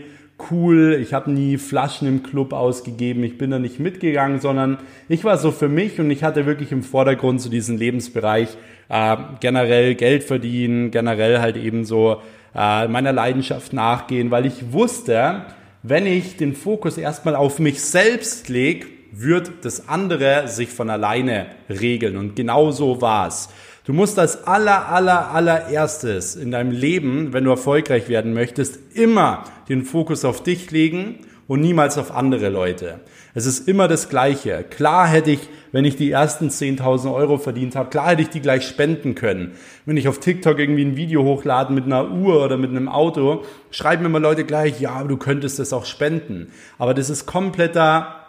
cool, 0.51 0.97
ich 1.01 1.13
habe 1.13 1.31
nie 1.31 1.57
Flaschen 1.57 2.07
im 2.07 2.23
Club 2.23 2.53
ausgegeben, 2.53 3.23
ich 3.23 3.37
bin 3.37 3.51
da 3.51 3.59
nicht 3.59 3.79
mitgegangen, 3.79 4.39
sondern 4.39 4.77
ich 5.07 5.23
war 5.23 5.37
so 5.37 5.51
für 5.51 5.69
mich 5.69 5.99
und 5.99 6.11
ich 6.11 6.23
hatte 6.23 6.45
wirklich 6.45 6.71
im 6.71 6.83
Vordergrund 6.83 7.41
so 7.41 7.49
diesen 7.49 7.77
Lebensbereich 7.77 8.49
äh, 8.89 9.17
generell 9.39 9.95
Geld 9.95 10.23
verdienen, 10.23 10.91
generell 10.91 11.39
halt 11.39 11.57
eben 11.57 11.85
so 11.85 12.21
äh, 12.53 12.87
meiner 12.87 13.13
Leidenschaft 13.13 13.73
nachgehen, 13.73 14.31
weil 14.31 14.45
ich 14.45 14.71
wusste, 14.71 15.45
wenn 15.83 16.05
ich 16.05 16.37
den 16.37 16.55
Fokus 16.55 16.97
erstmal 16.97 17.35
auf 17.35 17.59
mich 17.59 17.81
selbst 17.81 18.49
lege, 18.49 18.87
wird 19.11 19.51
das 19.61 19.87
andere 19.87 20.47
sich 20.47 20.69
von 20.69 20.89
alleine 20.89 21.47
regeln. 21.69 22.17
Und 22.17 22.35
genau 22.35 22.71
so 22.71 23.01
war's. 23.01 23.49
Du 23.85 23.93
musst 23.93 24.17
als 24.17 24.47
aller, 24.47 24.89
aller, 24.89 25.31
allererstes 25.31 26.35
in 26.35 26.51
deinem 26.51 26.71
Leben, 26.71 27.33
wenn 27.33 27.43
du 27.43 27.51
erfolgreich 27.51 28.09
werden 28.09 28.33
möchtest, 28.33 28.79
immer 28.95 29.43
den 29.69 29.83
Fokus 29.83 30.25
auf 30.25 30.41
dich 30.41 30.71
legen 30.71 31.19
und 31.47 31.61
niemals 31.61 31.99
auf 31.99 32.11
andere 32.11 32.49
Leute. 32.49 32.99
Es 33.35 33.45
ist 33.45 33.67
immer 33.67 33.87
das 33.87 34.09
Gleiche. 34.09 34.65
Klar 34.67 35.07
hätte 35.07 35.29
ich, 35.29 35.49
wenn 35.71 35.85
ich 35.85 35.95
die 35.95 36.09
ersten 36.09 36.49
10.000 36.49 37.13
Euro 37.13 37.37
verdient 37.37 37.75
habe, 37.75 37.89
klar 37.89 38.09
hätte 38.09 38.23
ich 38.23 38.29
die 38.29 38.41
gleich 38.41 38.67
spenden 38.67 39.13
können. 39.13 39.51
Wenn 39.85 39.97
ich 39.97 40.07
auf 40.07 40.19
TikTok 40.19 40.57
irgendwie 40.57 40.85
ein 40.85 40.97
Video 40.97 41.23
hochlade 41.23 41.71
mit 41.71 41.85
einer 41.85 42.11
Uhr 42.11 42.43
oder 42.43 42.57
mit 42.57 42.71
einem 42.71 42.89
Auto, 42.89 43.43
schreiben 43.69 44.01
mir 44.01 44.09
mal 44.09 44.21
Leute 44.21 44.45
gleich, 44.45 44.81
ja, 44.81 45.03
du 45.03 45.17
könntest 45.17 45.59
das 45.59 45.73
auch 45.73 45.85
spenden. 45.85 46.47
Aber 46.79 46.95
das 46.95 47.11
ist 47.11 47.27
kompletter 47.27 48.25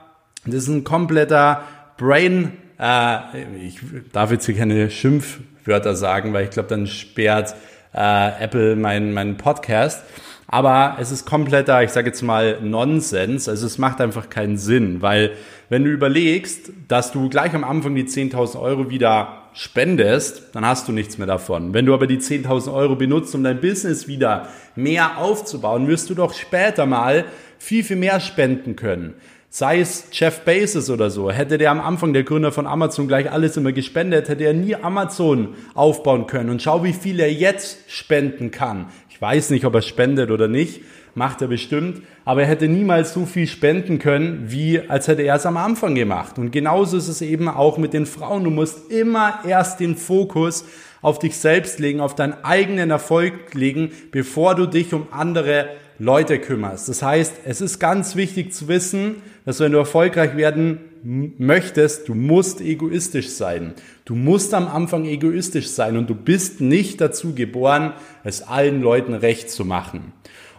das 0.46 0.62
ist 0.62 0.68
ein 0.68 0.84
kompletter 0.84 1.62
Brain, 1.98 2.52
äh, 2.78 3.42
ich 3.62 3.80
darf 4.12 4.30
jetzt 4.30 4.46
hier 4.46 4.56
keine 4.56 4.90
Schimpfwörter 4.90 5.96
sagen, 5.96 6.32
weil 6.32 6.44
ich 6.44 6.50
glaube, 6.50 6.68
dann 6.68 6.86
sperrt 6.86 7.54
äh, 7.94 8.42
Apple 8.42 8.76
meinen 8.76 9.12
mein 9.12 9.36
Podcast. 9.36 10.02
Aber 10.48 10.96
es 11.00 11.10
ist 11.10 11.26
kompletter, 11.26 11.82
ich 11.82 11.90
sage 11.90 12.08
jetzt 12.08 12.22
mal, 12.22 12.60
Nonsens. 12.60 13.48
Also 13.48 13.66
es 13.66 13.78
macht 13.78 14.00
einfach 14.00 14.30
keinen 14.30 14.58
Sinn, 14.58 15.02
weil 15.02 15.32
wenn 15.68 15.84
du 15.84 15.90
überlegst, 15.90 16.70
dass 16.86 17.10
du 17.10 17.28
gleich 17.28 17.52
am 17.54 17.64
Anfang 17.64 17.96
die 17.96 18.04
10.000 18.04 18.60
Euro 18.60 18.88
wieder 18.88 19.42
spendest, 19.54 20.54
dann 20.54 20.64
hast 20.64 20.86
du 20.86 20.92
nichts 20.92 21.18
mehr 21.18 21.26
davon. 21.26 21.74
Wenn 21.74 21.86
du 21.86 21.94
aber 21.94 22.06
die 22.06 22.18
10.000 22.18 22.72
Euro 22.72 22.94
benutzt, 22.94 23.34
um 23.34 23.42
dein 23.42 23.60
Business 23.60 24.06
wieder 24.06 24.48
mehr 24.76 25.18
aufzubauen, 25.18 25.88
wirst 25.88 26.10
du 26.10 26.14
doch 26.14 26.34
später 26.34 26.86
mal 26.86 27.24
viel, 27.58 27.82
viel 27.82 27.96
mehr 27.96 28.20
spenden 28.20 28.76
können. 28.76 29.14
Sei 29.58 29.80
es 29.80 30.08
Jeff 30.12 30.40
Bezos 30.40 30.90
oder 30.90 31.08
so, 31.08 31.30
hätte 31.30 31.56
der 31.56 31.70
am 31.70 31.80
Anfang 31.80 32.12
der 32.12 32.24
Gründer 32.24 32.52
von 32.52 32.66
Amazon 32.66 33.08
gleich 33.08 33.32
alles 33.32 33.56
immer 33.56 33.72
gespendet, 33.72 34.28
hätte 34.28 34.44
er 34.44 34.52
nie 34.52 34.74
Amazon 34.74 35.54
aufbauen 35.72 36.26
können. 36.26 36.50
Und 36.50 36.60
schau, 36.60 36.84
wie 36.84 36.92
viel 36.92 37.18
er 37.20 37.32
jetzt 37.32 37.90
spenden 37.90 38.50
kann. 38.50 38.88
Ich 39.08 39.18
weiß 39.18 39.48
nicht, 39.48 39.64
ob 39.64 39.74
er 39.74 39.80
spendet 39.80 40.30
oder 40.30 40.46
nicht, 40.46 40.82
macht 41.14 41.40
er 41.40 41.48
bestimmt, 41.48 42.02
aber 42.26 42.42
er 42.42 42.48
hätte 42.48 42.68
niemals 42.68 43.14
so 43.14 43.24
viel 43.24 43.46
spenden 43.46 43.98
können, 43.98 44.44
wie 44.48 44.78
als 44.90 45.08
hätte 45.08 45.22
er 45.22 45.36
es 45.36 45.46
am 45.46 45.56
Anfang 45.56 45.94
gemacht. 45.94 46.38
Und 46.38 46.50
genauso 46.50 46.98
ist 46.98 47.08
es 47.08 47.22
eben 47.22 47.48
auch 47.48 47.78
mit 47.78 47.94
den 47.94 48.04
Frauen. 48.04 48.44
Du 48.44 48.50
musst 48.50 48.90
immer 48.92 49.38
erst 49.48 49.80
den 49.80 49.96
Fokus 49.96 50.66
auf 51.00 51.18
dich 51.18 51.34
selbst 51.38 51.78
legen, 51.78 52.00
auf 52.00 52.14
deinen 52.14 52.44
eigenen 52.44 52.90
Erfolg 52.90 53.54
legen, 53.54 53.90
bevor 54.12 54.54
du 54.54 54.66
dich 54.66 54.92
um 54.92 55.06
andere 55.12 55.70
Leute 55.98 56.38
kümmerst. 56.38 56.88
Das 56.88 57.02
heißt, 57.02 57.34
es 57.44 57.60
ist 57.60 57.78
ganz 57.78 58.16
wichtig 58.16 58.52
zu 58.52 58.68
wissen, 58.68 59.16
dass 59.44 59.60
wenn 59.60 59.72
du 59.72 59.78
erfolgreich 59.78 60.36
werden 60.36 60.80
möchtest, 61.02 62.08
du 62.08 62.14
musst 62.14 62.60
egoistisch 62.60 63.30
sein. 63.30 63.74
Du 64.04 64.14
musst 64.14 64.52
am 64.54 64.66
Anfang 64.68 65.04
egoistisch 65.04 65.68
sein 65.68 65.96
und 65.96 66.10
du 66.10 66.14
bist 66.14 66.60
nicht 66.60 67.00
dazu 67.00 67.34
geboren, 67.34 67.92
es 68.24 68.42
allen 68.42 68.82
Leuten 68.82 69.14
recht 69.14 69.50
zu 69.50 69.64
machen. 69.64 70.12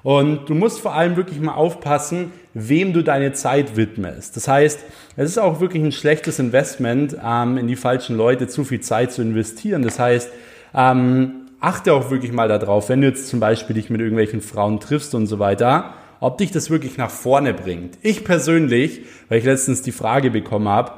Und 0.04 0.48
du 0.48 0.56
musst 0.56 0.80
vor 0.80 0.94
allem 0.94 1.18
wirklich 1.18 1.40
mal 1.42 1.56
aufpassen, 1.56 2.32
wem 2.54 2.94
du 2.94 3.04
deine 3.04 3.34
Zeit 3.34 3.76
widmest. 3.76 4.38
Das 4.38 4.48
heißt, 4.48 4.80
es 5.18 5.32
ist 5.32 5.38
auch 5.38 5.60
wirklich 5.60 5.84
ein 5.84 5.92
schlechtes 5.92 6.40
Investment, 6.40 7.18
ähm, 7.22 7.58
in 7.58 7.68
die 7.68 7.76
falschen 7.76 8.16
Leute 8.16 8.48
zu 8.48 8.64
viel 8.64 8.80
Zeit 8.80 9.12
zu 9.12 9.22
investieren. 9.22 9.82
Das 9.82 10.00
heißt, 10.00 10.32
ähm, 10.74 11.47
achte 11.60 11.94
auch 11.94 12.12
wirklich 12.12 12.32
mal 12.32 12.48
darauf, 12.48 12.90
wenn 12.90 13.02
du 13.02 13.08
jetzt 13.08 13.28
zum 13.28 13.40
Beispiel 13.40 13.76
dich 13.76 13.90
mit 13.90 14.02
irgendwelchen 14.02 14.42
Frauen 14.42 14.80
triffst 14.80 15.16
und 15.16 15.28
so 15.28 15.40
weiter, 15.40 15.94
ob 16.20 16.38
dich 16.38 16.52
das 16.52 16.70
wirklich 16.70 16.98
nach 16.98 17.10
vorne 17.10 17.54
bringt. 17.54 17.98
Ich 18.02 18.24
persönlich, 18.24 19.02
weil 19.30 19.40
ich 19.40 19.46
letztens 19.46 19.82
die 19.82 19.92
Frage 19.92 20.32
bekommen 20.32 20.68
habe, 20.68 20.94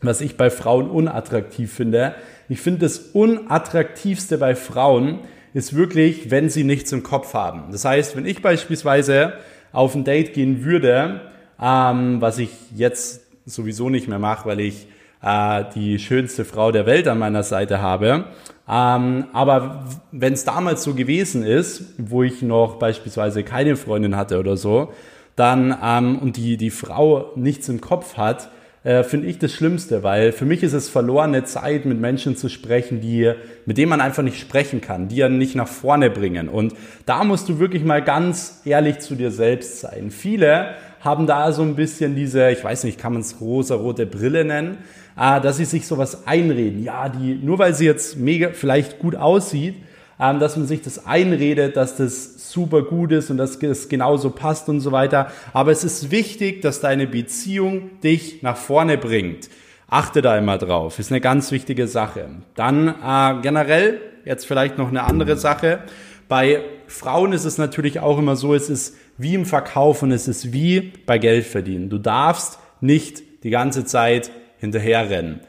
was 0.00 0.20
ich 0.20 0.36
bei 0.36 0.50
Frauen 0.50 0.88
unattraktiv 0.90 1.72
finde, 1.72 2.14
ich 2.48 2.60
finde 2.60 2.80
das 2.80 2.98
unattraktivste 2.98 4.38
bei 4.38 4.54
Frauen 4.54 5.20
ist 5.54 5.74
wirklich, 5.74 6.30
wenn 6.30 6.50
sie 6.50 6.64
nichts 6.64 6.92
im 6.92 7.02
Kopf 7.02 7.32
haben. 7.32 7.70
Das 7.70 7.84
heißt, 7.84 8.16
wenn 8.16 8.26
ich 8.26 8.42
beispielsweise 8.42 9.34
auf 9.72 9.94
ein 9.94 10.04
Date 10.04 10.34
gehen 10.34 10.64
würde, 10.64 11.22
ähm, 11.60 12.20
was 12.20 12.38
ich 12.38 12.50
jetzt 12.74 13.22
sowieso 13.46 13.88
nicht 13.88 14.08
mehr 14.08 14.18
mache, 14.18 14.48
weil 14.48 14.60
ich 14.60 14.88
äh, 15.24 15.64
die 15.74 15.98
schönste 15.98 16.44
Frau 16.44 16.70
der 16.70 16.86
Welt 16.86 17.08
an 17.08 17.18
meiner 17.18 17.42
Seite 17.42 17.80
habe. 17.80 18.26
Ähm, 18.68 19.26
aber 19.32 19.84
wenn 20.12 20.32
es 20.32 20.44
damals 20.44 20.82
so 20.82 20.94
gewesen 20.94 21.44
ist, 21.44 21.94
wo 21.98 22.22
ich 22.22 22.42
noch 22.42 22.76
beispielsweise 22.78 23.42
keine 23.42 23.76
Freundin 23.76 24.16
hatte 24.16 24.38
oder 24.38 24.56
so, 24.56 24.92
dann 25.36 25.76
ähm, 25.82 26.18
und 26.18 26.36
die, 26.36 26.56
die 26.56 26.70
Frau 26.70 27.32
nichts 27.34 27.68
im 27.68 27.80
Kopf 27.80 28.16
hat, 28.16 28.50
äh, 28.84 29.02
finde 29.02 29.26
ich 29.28 29.38
das 29.38 29.52
Schlimmste, 29.52 30.02
weil 30.02 30.30
für 30.32 30.44
mich 30.44 30.62
ist 30.62 30.74
es 30.74 30.90
verlorene 30.90 31.44
Zeit, 31.44 31.86
mit 31.86 31.98
Menschen 31.98 32.36
zu 32.36 32.48
sprechen, 32.48 33.00
die, 33.00 33.32
mit 33.64 33.78
denen 33.78 33.88
man 33.88 34.02
einfach 34.02 34.22
nicht 34.22 34.38
sprechen 34.38 34.82
kann, 34.82 35.08
die 35.08 35.16
ja 35.16 35.28
nicht 35.28 35.54
nach 35.56 35.68
vorne 35.68 36.10
bringen. 36.10 36.50
Und 36.50 36.74
da 37.06 37.24
musst 37.24 37.48
du 37.48 37.58
wirklich 37.58 37.82
mal 37.82 38.02
ganz 38.02 38.60
ehrlich 38.66 38.98
zu 38.98 39.14
dir 39.14 39.30
selbst 39.30 39.80
sein. 39.80 40.10
Viele 40.10 40.74
haben 41.04 41.26
da 41.26 41.52
so 41.52 41.62
ein 41.62 41.76
bisschen 41.76 42.16
diese, 42.16 42.50
ich 42.50 42.64
weiß 42.64 42.84
nicht, 42.84 42.98
kann 42.98 43.12
man 43.12 43.22
es 43.22 43.40
rosa-rote 43.40 44.06
Brille 44.06 44.44
nennen, 44.44 44.78
äh, 45.18 45.40
dass 45.40 45.58
sie 45.58 45.66
sich 45.66 45.86
sowas 45.86 46.26
einreden. 46.26 46.82
Ja, 46.82 47.10
die, 47.10 47.34
nur 47.34 47.58
weil 47.58 47.74
sie 47.74 47.84
jetzt 47.84 48.16
mega 48.16 48.50
vielleicht 48.52 48.98
gut 48.98 49.14
aussieht, 49.14 49.76
ähm, 50.18 50.40
dass 50.40 50.56
man 50.56 50.66
sich 50.66 50.80
das 50.80 51.06
einredet, 51.06 51.76
dass 51.76 51.96
das 51.96 52.50
super 52.50 52.82
gut 52.82 53.12
ist 53.12 53.30
und 53.30 53.36
dass 53.36 53.56
es 53.62 53.88
genauso 53.88 54.30
passt 54.30 54.68
und 54.68 54.80
so 54.80 54.92
weiter. 54.92 55.30
Aber 55.52 55.72
es 55.72 55.84
ist 55.84 56.10
wichtig, 56.10 56.62
dass 56.62 56.80
deine 56.80 57.06
Beziehung 57.06 58.00
dich 58.02 58.42
nach 58.42 58.56
vorne 58.56 58.96
bringt. 58.96 59.50
Achte 59.88 60.22
da 60.22 60.38
immer 60.38 60.56
drauf. 60.56 60.98
Ist 60.98 61.12
eine 61.12 61.20
ganz 61.20 61.52
wichtige 61.52 61.86
Sache. 61.86 62.28
Dann 62.54 62.88
äh, 62.88 63.42
generell 63.42 64.00
jetzt 64.24 64.46
vielleicht 64.46 64.78
noch 64.78 64.88
eine 64.88 65.04
andere 65.04 65.36
Sache. 65.36 65.80
Bei 66.28 66.62
Frauen 66.86 67.32
ist 67.32 67.44
es 67.44 67.58
natürlich 67.58 68.00
auch 68.00 68.18
immer 68.18 68.36
so, 68.36 68.54
es 68.54 68.70
ist 68.70 68.96
wie 69.16 69.34
im 69.34 69.46
Verkauf 69.46 70.02
und 70.02 70.12
es 70.12 70.28
ist 70.28 70.52
wie 70.52 70.92
bei 71.06 71.18
Geld 71.18 71.44
verdienen. 71.46 71.90
Du 71.90 71.98
darfst 71.98 72.58
nicht 72.80 73.22
die 73.44 73.50
ganze 73.50 73.84
Zeit 73.84 74.30
hinterherrennen. 74.58 75.40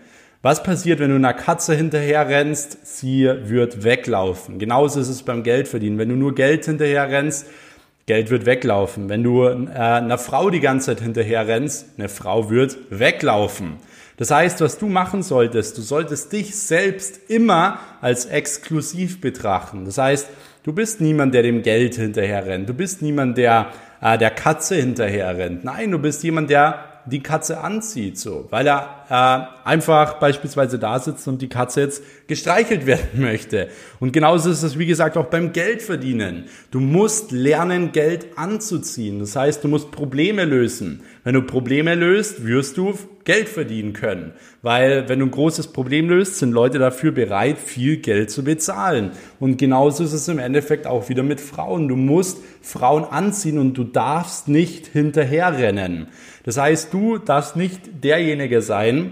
Was 0.42 0.62
passiert, 0.62 1.00
wenn 1.00 1.10
du 1.10 1.16
einer 1.16 1.34
Katze 1.34 1.74
hinterher 1.74 2.28
rennst? 2.28 2.86
Sie 2.86 3.24
wird 3.26 3.84
weglaufen. 3.84 4.60
Genauso 4.60 5.00
ist 5.00 5.10
es 5.10 5.24
beim 5.24 5.42
Geldverdienen. 5.42 5.98
Wenn 5.98 6.10
du 6.10 6.16
nur 6.16 6.36
Geld 6.36 6.66
hinterher 6.66 7.10
rennst, 7.10 7.48
Geld 8.06 8.30
wird 8.30 8.46
weglaufen. 8.46 9.10
Wenn 9.10 9.24
du 9.24 9.46
äh, 9.46 9.70
einer 9.72 10.20
Frau 10.20 10.52
die 10.52 10.60
ganze 10.60 10.88
Zeit 10.88 11.02
hinterher 11.02 11.48
rennst, 11.48 11.98
eine 11.98 12.10
Frau 12.10 12.52
wird 12.52 12.78
weglaufen. 12.92 13.78
Das 14.18 14.30
heißt, 14.30 14.62
was 14.62 14.78
du 14.78 14.88
machen 14.88 15.24
solltest, 15.24 15.78
du 15.78 15.82
solltest 15.82 16.32
dich 16.32 16.56
selbst 16.56 17.30
immer 17.30 17.80
als 18.02 18.28
exklusiv 18.28 19.20
betrachten. 19.20 19.86
Das 19.86 19.98
heißt, 19.98 20.30
du 20.66 20.74
bist 20.74 21.00
niemand, 21.00 21.34
der 21.34 21.44
dem 21.44 21.62
Geld 21.62 21.96
hinterher 21.96 22.46
rennt. 22.46 22.68
Du 22.68 22.74
bist 22.74 23.02
niemand, 23.02 23.38
der 23.38 23.72
äh, 24.02 24.18
der 24.18 24.32
Katze 24.32 24.76
hinterher 24.76 25.38
rennt. 25.38 25.64
Nein, 25.64 25.92
du 25.92 26.00
bist 26.00 26.24
jemand, 26.24 26.50
der 26.50 26.86
die 27.06 27.22
Katze 27.22 27.60
anzieht, 27.60 28.18
so, 28.18 28.48
weil 28.50 28.66
er 28.66 29.06
äh, 29.64 29.68
einfach 29.68 30.16
beispielsweise 30.16 30.80
da 30.80 30.98
sitzt 30.98 31.28
und 31.28 31.40
die 31.40 31.50
Katze 31.50 31.82
jetzt 31.82 32.04
gestreichelt 32.28 32.86
werden 32.88 33.22
möchte. 33.22 33.70
Und 34.00 34.12
genauso 34.12 34.50
ist 34.50 34.64
es, 34.64 34.80
wie 34.80 34.88
gesagt, 34.88 35.16
auch 35.16 35.28
beim 35.28 35.54
Geldverdienen. 35.54 36.46
Du 36.72 36.80
musst 36.80 37.32
lernen, 37.32 37.92
Geld 37.92 38.38
anzuziehen. 38.38 39.20
Das 39.20 39.36
heißt, 39.36 39.64
du 39.64 39.68
musst 39.68 39.92
Probleme 39.92 40.46
lösen. 40.46 41.04
Wenn 41.24 41.36
du 41.36 41.44
Probleme 41.44 41.94
löst, 41.94 42.44
wirst 42.44 42.78
du 42.78 42.98
Geld 43.26 43.50
verdienen 43.50 43.94
können. 43.94 44.34
Weil 44.62 45.10
wenn 45.10 45.20
du 45.20 45.26
ein 45.26 45.32
großes 45.32 45.68
Problem 45.68 46.10
löst, 46.10 46.38
sind 46.38 46.52
Leute 46.52 46.80
dafür 46.80 47.12
bereit, 47.12 47.58
viel 47.58 47.98
Geld 47.98 48.32
zu 48.32 48.44
bezahlen. 48.44 49.12
Und 49.40 49.58
genauso 49.58 50.04
ist 50.04 50.14
es 50.14 50.28
im 50.28 50.40
Endeffekt 50.40 50.88
auch 50.88 51.10
wieder 51.10 51.24
mit 51.24 51.42
Frauen. 51.42 51.88
Du 51.88 51.96
musst 51.96 52.38
Frauen 52.62 53.04
anziehen 53.04 53.58
und 53.58 53.74
du 53.74 53.84
darfst 53.84 54.48
nicht 54.48 54.88
hinterherrennen. 54.88 56.08
Das 56.44 56.58
heißt, 56.58 56.94
du 56.94 57.18
darfst 57.18 57.56
nicht 57.56 58.04
derjenige 58.04 58.62
sein, 58.62 59.12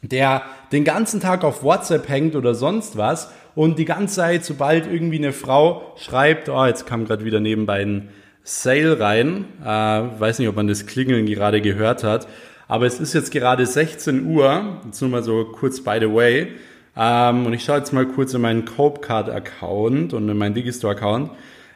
der 0.00 0.42
den 0.72 0.84
ganzen 0.84 1.20
Tag 1.20 1.44
auf 1.44 1.62
WhatsApp 1.62 2.08
hängt 2.08 2.34
oder 2.34 2.54
sonst 2.54 2.96
was 2.96 3.30
und 3.54 3.78
die 3.78 3.84
ganze 3.84 4.16
Zeit, 4.16 4.44
sobald 4.44 4.90
irgendwie 4.90 5.18
eine 5.18 5.32
Frau 5.32 5.94
schreibt, 5.96 6.48
oh, 6.48 6.64
jetzt 6.64 6.86
kam 6.86 7.04
gerade 7.04 7.24
wieder 7.24 7.38
nebenbei 7.38 7.82
ein 7.82 8.08
Sale 8.44 8.98
rein. 8.98 9.44
Äh, 9.62 9.66
weiß 9.66 10.38
nicht, 10.38 10.48
ob 10.48 10.56
man 10.56 10.66
das 10.66 10.86
Klingeln 10.86 11.26
gerade 11.26 11.60
gehört 11.60 12.02
hat. 12.02 12.26
Aber 12.72 12.86
es 12.86 12.98
ist 13.00 13.12
jetzt 13.12 13.30
gerade 13.30 13.66
16 13.66 14.24
Uhr. 14.24 14.78
Jetzt 14.86 15.02
nur 15.02 15.10
mal 15.10 15.22
so 15.22 15.44
kurz 15.44 15.84
by 15.84 15.98
the 16.00 16.10
way. 16.10 16.52
Ähm, 16.96 17.44
und 17.44 17.52
ich 17.52 17.64
schaue 17.64 17.76
jetzt 17.76 17.92
mal 17.92 18.06
kurz 18.06 18.32
in 18.32 18.40
meinen 18.40 18.64
Copecard-Account 18.64 20.14
und 20.14 20.26
in 20.26 20.38
meinen 20.38 20.54
Digistore-Account. 20.54 21.32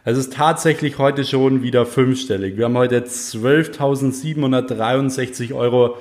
Es 0.06 0.16
ist 0.16 0.32
tatsächlich 0.32 0.96
heute 0.96 1.26
schon 1.26 1.62
wieder 1.62 1.84
fünfstellig. 1.84 2.56
Wir 2.56 2.64
haben 2.64 2.78
heute 2.78 3.00
12.763,60 3.00 5.54
Euro 5.54 5.98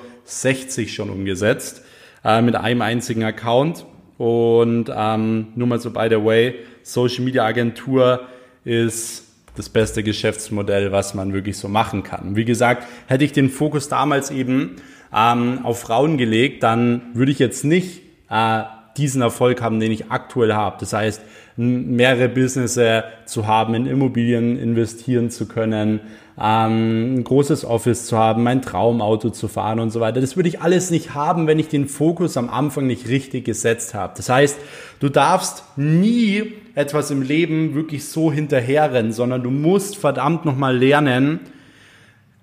schon 0.88 1.10
umgesetzt 1.10 1.82
äh, 2.24 2.42
mit 2.42 2.56
einem 2.56 2.82
einzigen 2.82 3.26
Account. 3.26 3.86
Und 4.18 4.90
ähm, 4.96 5.48
nur 5.56 5.68
mal 5.68 5.82
so 5.82 5.92
by 5.92 6.08
the 6.10 6.24
way, 6.24 6.56
Social 6.84 7.26
Media 7.26 7.44
Agentur 7.44 8.22
ist 8.64 9.25
das 9.56 9.70
beste 9.70 10.04
Geschäftsmodell, 10.04 10.92
was 10.92 11.14
man 11.14 11.34
wirklich 11.34 11.58
so 11.58 11.68
machen 11.68 12.04
kann. 12.04 12.36
Wie 12.36 12.46
gesagt, 12.46 12.88
hätte 13.08 13.24
ich 13.24 13.32
den 13.32 13.50
Fokus 13.50 13.90
damals 13.90 14.32
eben 14.32 14.78
ähm, 15.14 15.60
auf 15.64 15.80
Frauen 15.80 16.18
gelegt, 16.18 16.64
dann 16.64 17.02
würde 17.14 17.32
ich 17.32 17.40
jetzt 17.40 17.64
nicht 17.64 18.02
äh, 18.30 18.64
diesen 18.98 19.22
Erfolg 19.22 19.62
haben, 19.62 19.80
den 19.80 19.92
ich 19.92 20.12
aktuell 20.12 20.54
habe. 20.54 20.78
Das 20.80 20.94
heißt, 20.94 21.22
mehrere 21.58 22.30
Businesses 22.30 23.04
zu 23.26 23.48
haben, 23.48 23.74
in 23.76 23.86
Immobilien 23.86 24.58
investieren 24.58 25.30
zu 25.30 25.48
können, 25.48 26.02
ähm, 26.38 27.16
ein 27.16 27.24
großes 27.24 27.64
Office 27.64 28.08
zu 28.08 28.18
haben, 28.18 28.44
mein 28.44 28.62
Traumauto 28.62 29.30
zu 29.30 29.48
fahren 29.48 29.80
und 29.80 29.90
so 29.90 30.02
weiter. 30.02 30.20
Das 30.20 30.36
würde 30.36 30.50
ich 30.50 30.62
alles 30.62 30.92
nicht 30.92 31.14
haben, 31.14 31.48
wenn 31.48 31.60
ich 31.60 31.70
den 31.70 31.88
Fokus 31.88 32.36
am 32.36 32.50
Anfang 32.50 32.88
nicht 32.88 33.08
richtig 33.08 33.46
gesetzt 33.46 33.94
habe. 33.94 34.14
Das 34.18 34.28
heißt, 34.28 34.58
du 35.00 35.08
darfst 35.08 35.64
nie 35.78 36.54
etwas 36.76 37.10
im 37.10 37.22
Leben 37.22 37.74
wirklich 37.74 38.06
so 38.10 38.34
hinterherrennen, 38.34 39.14
sondern 39.14 39.44
du 39.44 39.50
musst 39.50 39.96
verdammt 39.96 40.44
nochmal 40.44 40.78
lernen, 40.78 41.40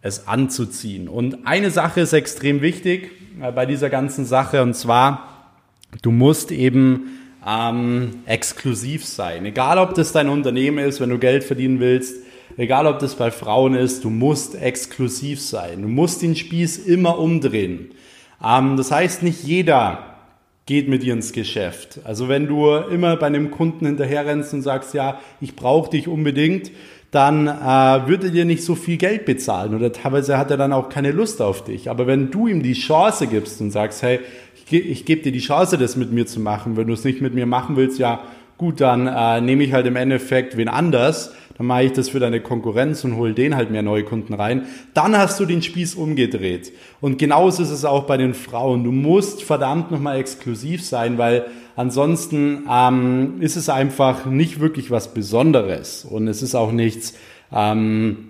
es 0.01 0.27
anzuziehen. 0.27 1.07
Und 1.07 1.47
eine 1.47 1.71
Sache 1.71 2.01
ist 2.01 2.15
extrem 2.15 2.63
wichtig 2.63 3.11
äh, 3.43 3.53
bei 3.53 3.67
dieser 3.67 3.91
ganzen 3.91 4.25
Sache 4.25 4.63
und 4.63 4.75
zwar, 4.75 5.32
du 6.01 6.11
musst 6.11 6.51
eben 6.51 7.19
ähm, 7.47 8.21
exklusiv 8.27 9.05
sein. 9.05 9.45
Egal, 9.45 9.79
ob 9.79 9.95
das 9.95 10.13
dein 10.13 10.29
Unternehmen 10.29 10.79
ist, 10.79 11.01
wenn 11.01 11.11
du 11.11 11.19
Geld 11.19 11.45
verdienen 11.45 11.81
willst, 11.81 12.17
egal 12.57 12.87
ob 12.87 12.99
das 12.99 13.17
bei 13.17 13.31
Frauen 13.31 13.75
ist, 13.75 14.05
du 14.05 14.11
musst 14.11 14.55
exklusiv 14.55 15.41
sein. 15.41 15.83
Du 15.83 15.89
musst 15.89 16.23
den 16.23 16.37
Spieß 16.37 16.79
immer 16.79 17.19
umdrehen. 17.19 17.91
Ähm, 18.43 18.77
das 18.77 18.91
heißt, 18.91 19.23
nicht 19.23 19.43
jeder 19.45 20.13
geht 20.67 20.89
mit 20.89 21.03
dir 21.03 21.13
ins 21.13 21.33
Geschäft. 21.33 22.01
Also 22.05 22.29
wenn 22.29 22.47
du 22.47 22.73
immer 22.75 23.17
bei 23.17 23.27
einem 23.27 23.51
Kunden 23.51 23.85
hinterherrennst 23.87 24.55
und 24.55 24.63
sagst, 24.63 24.95
ja, 24.95 25.19
ich 25.41 25.57
brauche 25.57 25.91
dich 25.91 26.07
unbedingt, 26.07 26.71
dann 27.11 27.47
äh, 27.47 28.09
würde 28.09 28.31
dir 28.31 28.47
nicht 28.47 28.65
so 28.65 28.75
viel 28.75 28.97
Geld 28.97 29.27
bezahlen 29.27 29.75
oder 29.75 29.93
teilweise 29.93 30.39
hat 30.39 30.51
er 30.51 30.57
dann 30.57 30.73
auch 30.73 30.89
keine 30.89 31.11
Lust 31.11 31.43
auf 31.43 31.63
dich. 31.63 31.91
Aber 31.91 32.07
wenn 32.07 32.31
du 32.31 32.47
ihm 32.47 32.63
die 32.63 32.73
Chance 32.73 33.27
gibst 33.27 33.61
und 33.61 33.71
sagst, 33.71 34.03
hey, 34.03 34.21
ich, 34.71 34.87
ich 34.87 35.05
gebe 35.05 35.23
dir 35.23 35.33
die 35.33 35.41
Chance, 35.41 35.79
das 35.79 35.97
mit 35.97 36.13
mir 36.13 36.27
zu 36.27 36.41
machen, 36.41 36.77
wenn 36.77 36.87
du 36.87 36.95
es 36.95 37.05
nicht 37.05 37.21
mit 37.21 37.35
mir 37.35 37.47
machen 37.47 37.77
willst, 37.77 37.99
ja, 37.99 38.21
gut, 38.59 38.81
dann 38.81 39.07
äh, 39.07 39.41
nehme 39.41 39.65
ich 39.65 39.73
halt 39.73 39.87
im 39.87 39.97
Endeffekt 39.97 40.57
wen 40.57 40.69
anders, 40.69 41.33
dann 41.59 41.67
mache 41.67 41.85
ich 41.85 41.93
das 41.93 42.09
für 42.09 42.21
deine 42.21 42.41
Konkurrenz 42.41 43.05
und 43.05 43.17
hole 43.17 43.35
den 43.35 43.57
halt 43.57 43.71
mehr 43.71 43.83
neue 43.83 44.05
Kunden 44.05 44.35
rein. 44.35 44.67
Dann 44.95 45.17
hast 45.17 45.39
du 45.39 45.45
den 45.45 45.63
Spieß 45.63 45.97
umgedreht. 45.97 46.73
Und 47.01 47.19
genauso 47.19 47.63
ist 47.63 47.71
es 47.71 47.85
auch 47.85 48.05
bei 48.05 48.17
den 48.17 48.35
Frauen. 48.35 48.85
Du 48.85 48.93
musst 48.93 49.43
verdammt 49.43 49.91
nochmal 49.91 50.19
exklusiv 50.19 50.85
sein, 50.85 51.19
weil 51.19 51.47
ansonsten 51.77 52.67
ähm, 52.71 53.35
ist 53.41 53.57
es 53.57 53.69
einfach 53.69 54.27
nicht 54.27 54.61
wirklich 54.61 54.91
was 54.91 55.13
Besonderes. 55.13 56.05
Und 56.05 56.27
es 56.27 56.43
ist 56.43 56.55
auch 56.55 56.73
nichts, 56.73 57.15
ähm, 57.53 58.29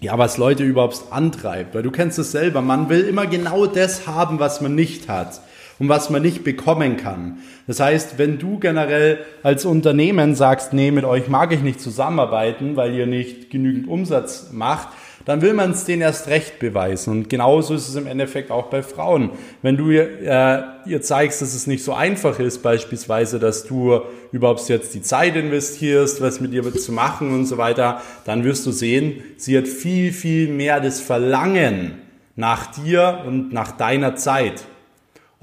ja, 0.00 0.18
was 0.18 0.36
Leute 0.36 0.64
überhaupt 0.64 1.04
antreibt. 1.10 1.74
Weil 1.74 1.82
du 1.82 1.90
kennst 1.90 2.18
es 2.18 2.32
selber, 2.32 2.60
man 2.60 2.88
will 2.88 3.02
immer 3.02 3.26
genau 3.26 3.66
das 3.66 4.06
haben, 4.06 4.40
was 4.40 4.60
man 4.60 4.74
nicht 4.74 5.08
hat 5.08 5.40
und 5.78 5.88
was 5.88 6.10
man 6.10 6.22
nicht 6.22 6.44
bekommen 6.44 6.96
kann. 6.96 7.38
Das 7.66 7.80
heißt, 7.80 8.18
wenn 8.18 8.38
du 8.38 8.58
generell 8.58 9.18
als 9.42 9.64
Unternehmen 9.64 10.34
sagst, 10.34 10.72
nee, 10.72 10.90
mit 10.90 11.04
euch 11.04 11.28
mag 11.28 11.52
ich 11.52 11.62
nicht 11.62 11.80
zusammenarbeiten, 11.80 12.76
weil 12.76 12.94
ihr 12.94 13.06
nicht 13.06 13.50
genügend 13.50 13.88
Umsatz 13.88 14.50
macht, 14.52 14.88
dann 15.24 15.40
will 15.40 15.54
man 15.54 15.70
es 15.70 15.84
denen 15.84 16.02
erst 16.02 16.28
recht 16.28 16.58
beweisen. 16.58 17.10
Und 17.10 17.30
genauso 17.30 17.74
ist 17.74 17.88
es 17.88 17.94
im 17.94 18.06
Endeffekt 18.06 18.50
auch 18.50 18.66
bei 18.66 18.82
Frauen. 18.82 19.30
Wenn 19.62 19.76
du 19.76 19.90
äh, 19.90 20.62
ihr 20.86 21.00
zeigst, 21.00 21.40
dass 21.40 21.54
es 21.54 21.66
nicht 21.66 21.82
so 21.82 21.94
einfach 21.94 22.38
ist, 22.38 22.62
beispielsweise, 22.62 23.38
dass 23.38 23.64
du 23.64 24.00
überhaupt 24.32 24.68
jetzt 24.68 24.94
die 24.94 25.00
Zeit 25.00 25.34
investierst, 25.36 26.20
was 26.20 26.40
mit 26.40 26.52
ihr 26.52 26.74
zu 26.74 26.92
machen 26.92 27.32
und 27.32 27.46
so 27.46 27.56
weiter, 27.56 28.02
dann 28.26 28.44
wirst 28.44 28.66
du 28.66 28.70
sehen, 28.70 29.22
sie 29.36 29.56
hat 29.56 29.66
viel, 29.66 30.12
viel 30.12 30.48
mehr 30.48 30.80
das 30.80 31.00
Verlangen 31.00 32.02
nach 32.36 32.66
dir 32.74 33.22
und 33.26 33.52
nach 33.52 33.72
deiner 33.72 34.16
Zeit. 34.16 34.64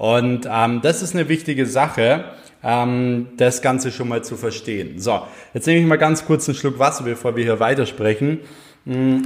Und 0.01 0.47
ähm, 0.51 0.81
das 0.81 1.03
ist 1.03 1.13
eine 1.13 1.29
wichtige 1.29 1.67
Sache, 1.67 2.23
ähm, 2.63 3.27
das 3.37 3.61
Ganze 3.61 3.91
schon 3.91 4.07
mal 4.07 4.23
zu 4.23 4.35
verstehen. 4.35 4.97
So, 4.97 5.21
jetzt 5.53 5.67
nehme 5.67 5.79
ich 5.79 5.85
mal 5.85 5.97
ganz 5.97 6.25
kurz 6.25 6.49
einen 6.49 6.55
Schluck 6.55 6.79
Wasser, 6.79 7.03
bevor 7.03 7.35
wir 7.35 7.43
hier 7.43 7.59
weitersprechen. 7.59 8.39
Mm. 8.85 9.17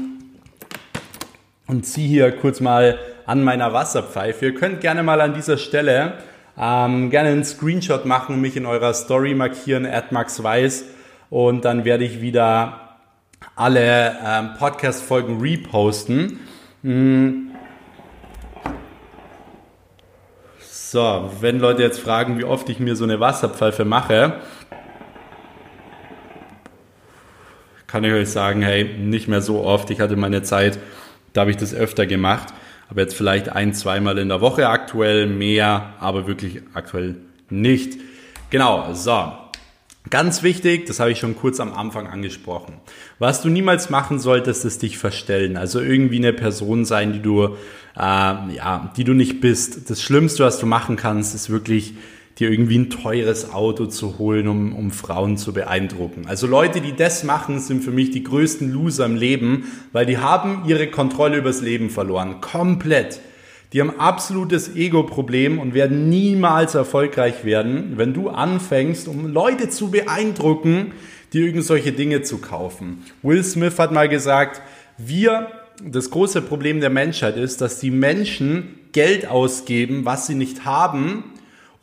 Und 1.68 1.86
ziehe 1.86 2.10
hier 2.10 2.30
kurz 2.34 2.60
mal 2.60 3.00
an 3.26 3.42
meiner 3.42 3.72
Wasserpfeife. 3.72 4.48
Ihr 4.48 4.54
könnt 4.54 4.82
gerne 4.82 5.02
mal 5.02 5.22
an 5.22 5.34
dieser 5.34 5.58
Stelle 5.58 6.16
ähm, 6.58 7.10
gerne 7.10 7.30
einen 7.30 7.46
Screenshot 7.46 8.06
machen 8.06 8.42
mich 8.42 8.58
in 8.58 8.66
eurer 8.66 8.94
Story 8.94 9.34
markieren, 9.34 9.88
maxweiss. 10.12 10.84
Und 11.30 11.64
dann 11.64 11.86
werde 11.86 12.04
ich 12.04 12.20
wieder 12.20 12.98
alle 13.56 14.18
ähm, 14.26 14.50
Podcast-Folgen 14.60 15.40
reposten. 15.40 16.42
Mm. 16.84 17.45
So, 20.96 21.30
wenn 21.42 21.60
Leute 21.60 21.84
jetzt 21.84 22.00
fragen, 22.00 22.40
wie 22.40 22.46
oft 22.46 22.70
ich 22.70 22.80
mir 22.80 22.96
so 22.96 23.04
eine 23.04 23.20
Wasserpfeife 23.20 23.84
mache, 23.84 24.40
kann 27.86 28.06
ich 28.06 28.14
euch 28.14 28.30
sagen, 28.30 28.62
hey, 28.62 28.86
nicht 28.98 29.28
mehr 29.28 29.42
so 29.42 29.62
oft. 29.66 29.90
Ich 29.90 30.00
hatte 30.00 30.16
meine 30.16 30.42
Zeit, 30.44 30.80
da 31.34 31.42
habe 31.42 31.52
ich 31.52 31.58
das 31.58 31.74
öfter 31.74 32.06
gemacht. 32.06 32.54
Aber 32.90 33.02
jetzt 33.02 33.14
vielleicht 33.14 33.50
ein, 33.50 33.74
zweimal 33.74 34.18
in 34.20 34.30
der 34.30 34.40
Woche 34.40 34.70
aktuell, 34.70 35.28
mehr, 35.28 35.96
aber 36.00 36.28
wirklich 36.28 36.62
aktuell 36.74 37.18
nicht. 37.50 38.00
Genau, 38.50 38.94
so. 38.94 39.34
Ganz 40.10 40.44
wichtig, 40.44 40.86
das 40.86 41.00
habe 41.00 41.12
ich 41.12 41.20
schon 41.20 41.36
kurz 41.36 41.60
am 41.60 41.74
Anfang 41.74 42.08
angesprochen. 42.08 42.76
Was 43.18 43.42
du 43.42 43.50
niemals 43.50 43.90
machen 43.90 44.20
solltest, 44.20 44.64
ist 44.64 44.84
dich 44.84 44.98
verstellen. 45.00 45.58
Also 45.58 45.80
irgendwie 45.80 46.18
eine 46.18 46.32
Person 46.32 46.86
sein, 46.86 47.12
die 47.12 47.22
du, 47.22 47.46
äh, 47.46 47.50
ja, 47.98 48.94
die 48.96 49.04
du 49.04 49.14
nicht 49.14 49.42
bist. 49.42 49.90
Das 49.90 50.02
Schlimmste, 50.04 50.44
was 50.44 50.60
du 50.60 50.68
machen 50.68 50.96
kannst, 50.96 51.34
ist 51.34 51.50
wirklich 51.50 51.96
dir 52.38 52.52
irgendwie 52.52 52.78
ein 52.78 52.90
teures 52.90 53.52
Auto 53.54 53.86
zu 53.86 54.20
holen, 54.20 54.48
um, 54.48 54.76
um 54.76 54.92
Frauen 54.92 55.38
zu 55.38 55.54
beeindrucken. 55.54 56.26
Also 56.28 56.48
Leute, 56.48 56.82
die 56.82 56.96
das 56.96 57.24
machen, 57.24 57.60
sind 57.60 57.84
für 57.84 57.92
mich 57.92 58.12
die 58.12 58.24
größten 58.24 58.72
Loser 58.72 59.06
im 59.06 59.16
Leben, 59.16 59.66
weil 59.92 60.06
die 60.06 60.18
haben 60.18 60.64
ihre 60.68 60.88
Kontrolle 60.88 61.38
übers 61.38 61.62
Leben 61.62 61.90
verloren. 61.90 62.42
Komplett. 62.42 63.22
Die 63.76 63.82
haben 63.82 64.00
absolutes 64.00 64.74
Ego-Problem 64.74 65.60
und 65.60 65.74
werden 65.74 66.08
niemals 66.08 66.76
erfolgreich 66.76 67.44
werden, 67.44 67.98
wenn 67.98 68.14
du 68.14 68.30
anfängst, 68.30 69.10
um 69.10 69.28
Leute 69.28 69.68
zu 69.68 69.92
beeindrucken, 69.92 70.94
die 71.34 71.40
irgend 71.40 71.66
solche 71.66 71.92
Dinge 71.92 72.22
zu 72.22 72.38
kaufen. 72.38 73.04
Will 73.22 73.44
Smith 73.44 73.78
hat 73.78 73.92
mal 73.92 74.08
gesagt, 74.08 74.62
wir, 74.98 75.52
das 75.84 76.10
große 76.10 76.42
Problem 76.42 76.80
der 76.80 76.90
Menschheit 76.90 77.36
ist, 77.36 77.60
dass 77.60 77.82
die 77.82 77.92
Menschen 77.92 78.80
Geld 78.94 79.28
ausgeben, 79.28 80.06
was 80.06 80.26
sie 80.26 80.36
nicht 80.36 80.64
haben, 80.64 81.26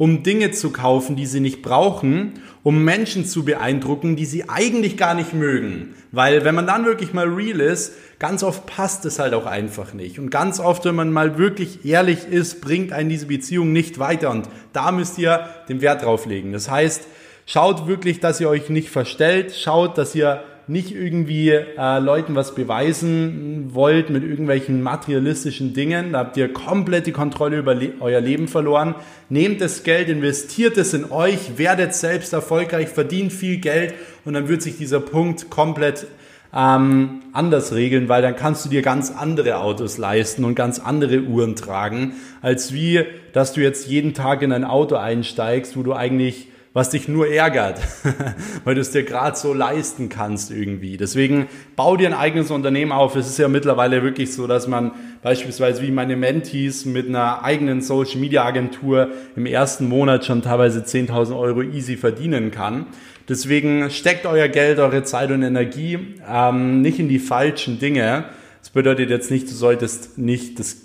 um 0.02 0.24
Dinge 0.24 0.50
zu 0.50 0.72
kaufen, 0.72 1.14
die 1.14 1.26
sie 1.26 1.38
nicht 1.38 1.62
brauchen, 1.62 2.32
um 2.64 2.82
Menschen 2.82 3.24
zu 3.24 3.44
beeindrucken, 3.44 4.16
die 4.16 4.24
sie 4.24 4.48
eigentlich 4.48 4.96
gar 4.96 5.14
nicht 5.14 5.32
mögen. 5.32 5.94
Weil 6.10 6.44
wenn 6.44 6.56
man 6.56 6.66
dann 6.66 6.84
wirklich 6.84 7.12
mal 7.12 7.28
real 7.28 7.60
ist, 7.60 7.92
ganz 8.18 8.42
oft 8.42 8.66
passt 8.66 9.04
es 9.04 9.20
halt 9.20 9.32
auch 9.32 9.46
einfach 9.46 9.94
nicht. 9.94 10.18
Und 10.18 10.30
ganz 10.30 10.58
oft, 10.58 10.84
wenn 10.86 10.96
man 10.96 11.12
mal 11.12 11.38
wirklich 11.38 11.84
ehrlich 11.84 12.26
ist, 12.26 12.60
bringt 12.60 12.92
einen 12.92 13.10
diese 13.10 13.26
Beziehung 13.26 13.72
nicht 13.72 14.00
weiter. 14.00 14.32
Und 14.32 14.48
da 14.72 14.90
müsst 14.90 15.18
ihr 15.18 15.48
den 15.68 15.80
Wert 15.80 16.02
drauf 16.02 16.26
legen. 16.26 16.52
Das 16.52 16.68
heißt, 16.68 17.06
schaut 17.46 17.86
wirklich, 17.86 18.18
dass 18.18 18.40
ihr 18.40 18.48
euch 18.48 18.70
nicht 18.70 18.90
verstellt. 18.90 19.54
Schaut, 19.54 19.98
dass 19.98 20.16
ihr 20.16 20.42
nicht 20.68 20.94
irgendwie 20.94 21.51
äh, 21.51 21.98
Leuten 21.98 22.35
was 22.35 22.55
beweisen 22.55 23.70
wollt 23.72 24.11
mit 24.11 24.22
irgendwelchen 24.22 24.83
materialistischen 24.83 25.75
Dingen, 25.75 26.12
da 26.12 26.20
habt 26.20 26.37
ihr 26.37 26.53
komplett 26.53 27.07
die 27.07 27.12
Kontrolle 27.12 27.59
über 27.59 27.75
le 27.75 27.92
euer 28.01 28.20
Leben 28.20 28.48
verloren. 28.48 28.94
Nehmt 29.29 29.61
das 29.61 29.83
Geld, 29.83 30.09
investiert 30.09 30.77
es 30.77 30.94
in 30.94 31.11
euch, 31.11 31.59
werdet 31.59 31.94
selbst 31.94 32.33
erfolgreich, 32.33 32.88
verdient 32.88 33.33
viel 33.33 33.59
Geld 33.59 33.94
und 34.25 34.35
dann 34.35 34.48
wird 34.48 34.62
sich 34.62 34.79
dieser 34.79 35.01
Punkt 35.01 35.51
komplett 35.51 36.07
ähm, 36.55 37.22
anders 37.33 37.75
regeln, 37.75 38.09
weil 38.09 38.22
dann 38.22 38.37
kannst 38.37 38.64
du 38.64 38.68
dir 38.68 38.83
ganz 38.83 39.11
andere 39.11 39.59
Autos 39.59 39.98
leisten 39.98 40.44
und 40.44 40.55
ganz 40.55 40.79
andere 40.79 41.22
Uhren 41.22 41.57
tragen, 41.57 42.14
als 42.42 42.72
wie, 42.72 43.05
dass 43.33 43.53
du 43.53 43.62
jetzt 43.62 43.88
jeden 43.88 44.14
Tag 44.14 44.42
in 44.42 44.53
ein 44.53 44.64
Auto 44.64 44.96
einsteigst, 44.96 45.77
wo 45.77 45.83
du 45.83 45.94
eigentlich 45.94 46.48
was 46.74 46.88
dich 46.88 47.06
nur 47.06 47.28
ärgert, 47.28 47.80
weil 48.64 48.74
du 48.74 48.80
es 48.80 48.90
dir 48.90 49.02
gerade 49.02 49.37
so 49.37 49.52
leisten 49.52 50.08
kannst 50.08 50.50
irgendwie. 50.50 50.96
Deswegen 50.96 51.48
bau 51.76 51.96
dir 51.96 52.08
ein 52.08 52.14
eigenes 52.14 52.50
Unternehmen 52.50 52.92
auf. 52.92 53.14
Es 53.14 53.28
ist 53.28 53.38
ja 53.38 53.48
mittlerweile 53.48 54.02
wirklich 54.02 54.32
so, 54.32 54.46
dass 54.46 54.66
man 54.66 54.92
beispielsweise 55.22 55.82
wie 55.82 55.90
meine 55.90 56.16
Mentees 56.16 56.87
mit 56.87 57.08
einer 57.08 57.44
eigenen 57.44 57.82
Social 57.82 58.18
Media 58.18 58.44
Agentur 58.44 59.11
im 59.37 59.44
ersten 59.44 59.87
Monat 59.88 60.24
schon 60.24 60.40
teilweise 60.40 60.80
10.000 60.80 61.38
Euro 61.38 61.62
easy 61.62 61.96
verdienen 61.96 62.50
kann. 62.50 62.87
Deswegen 63.28 63.90
steckt 63.90 64.24
euer 64.24 64.48
Geld, 64.48 64.78
eure 64.78 65.04
Zeit 65.04 65.30
und 65.30 65.42
Energie 65.42 65.98
ähm, 66.28 66.80
nicht 66.80 66.98
in 66.98 67.08
die 67.08 67.18
falschen 67.18 67.78
Dinge. 67.78 68.24
Das 68.61 68.70
bedeutet 68.70 69.11
jetzt 69.11 69.30
nicht, 69.30 69.48
du 69.50 69.54
solltest 69.54 70.16
nicht 70.18 70.58
das 70.58 70.78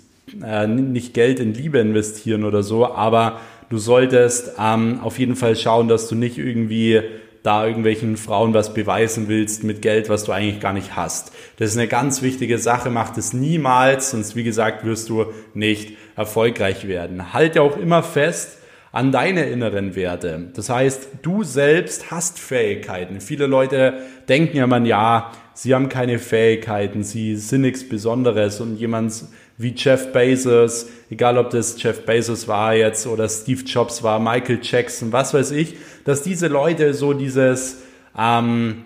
äh, 0.44 0.66
nicht 0.66 1.14
Geld 1.14 1.40
in 1.40 1.54
Liebe 1.54 1.78
investieren 1.78 2.44
oder 2.44 2.62
so, 2.62 2.86
aber 2.92 3.40
du 3.70 3.78
solltest 3.78 4.52
ähm, 4.58 5.00
auf 5.02 5.18
jeden 5.18 5.36
Fall 5.36 5.56
schauen, 5.56 5.88
dass 5.88 6.08
du 6.08 6.14
nicht 6.14 6.38
irgendwie 6.38 7.02
da 7.42 7.66
irgendwelchen 7.66 8.16
Frauen 8.16 8.52
was 8.52 8.74
beweisen 8.74 9.28
willst 9.28 9.64
mit 9.64 9.80
Geld, 9.80 10.08
was 10.08 10.24
du 10.24 10.32
eigentlich 10.32 10.60
gar 10.60 10.72
nicht 10.72 10.96
hast. 10.96 11.32
Das 11.56 11.70
ist 11.70 11.76
eine 11.76 11.88
ganz 11.88 12.20
wichtige 12.20 12.58
Sache, 12.58 12.90
mach 12.90 13.10
das 13.10 13.32
niemals, 13.32 14.10
sonst 14.10 14.36
wie 14.36 14.44
gesagt 14.44 14.84
wirst 14.84 15.08
du 15.08 15.26
nicht 15.54 15.96
erfolgreich 16.16 16.88
werden. 16.88 17.32
Halte 17.32 17.62
auch 17.62 17.76
immer 17.76 18.02
fest 18.02 18.58
an 18.90 19.12
deine 19.12 19.44
inneren 19.44 19.94
Werte. 19.94 20.50
Das 20.54 20.70
heißt, 20.70 21.08
du 21.22 21.44
selbst 21.44 22.10
hast 22.10 22.38
Fähigkeiten. 22.38 23.20
Viele 23.20 23.46
Leute 23.46 24.02
denken 24.28 24.56
ja 24.56 24.66
man, 24.66 24.86
ja, 24.86 25.30
sie 25.54 25.74
haben 25.74 25.88
keine 25.88 26.18
Fähigkeiten, 26.18 27.02
sie 27.02 27.36
sind 27.36 27.62
nichts 27.62 27.88
Besonderes 27.88 28.60
und 28.60 28.76
jemand 28.76 29.24
wie 29.58 29.74
Jeff 29.76 30.12
Bezos, 30.12 30.86
egal 31.10 31.36
ob 31.36 31.50
das 31.50 31.82
Jeff 31.82 32.06
Bezos 32.06 32.46
war 32.46 32.74
jetzt 32.74 33.06
oder 33.08 33.28
Steve 33.28 33.64
Jobs 33.64 34.04
war, 34.04 34.20
Michael 34.20 34.60
Jackson, 34.62 35.12
was 35.12 35.34
weiß 35.34 35.50
ich, 35.50 35.76
dass 36.04 36.22
diese 36.22 36.46
Leute 36.46 36.94
so 36.94 37.12
dieses 37.12 37.82
ähm, 38.16 38.84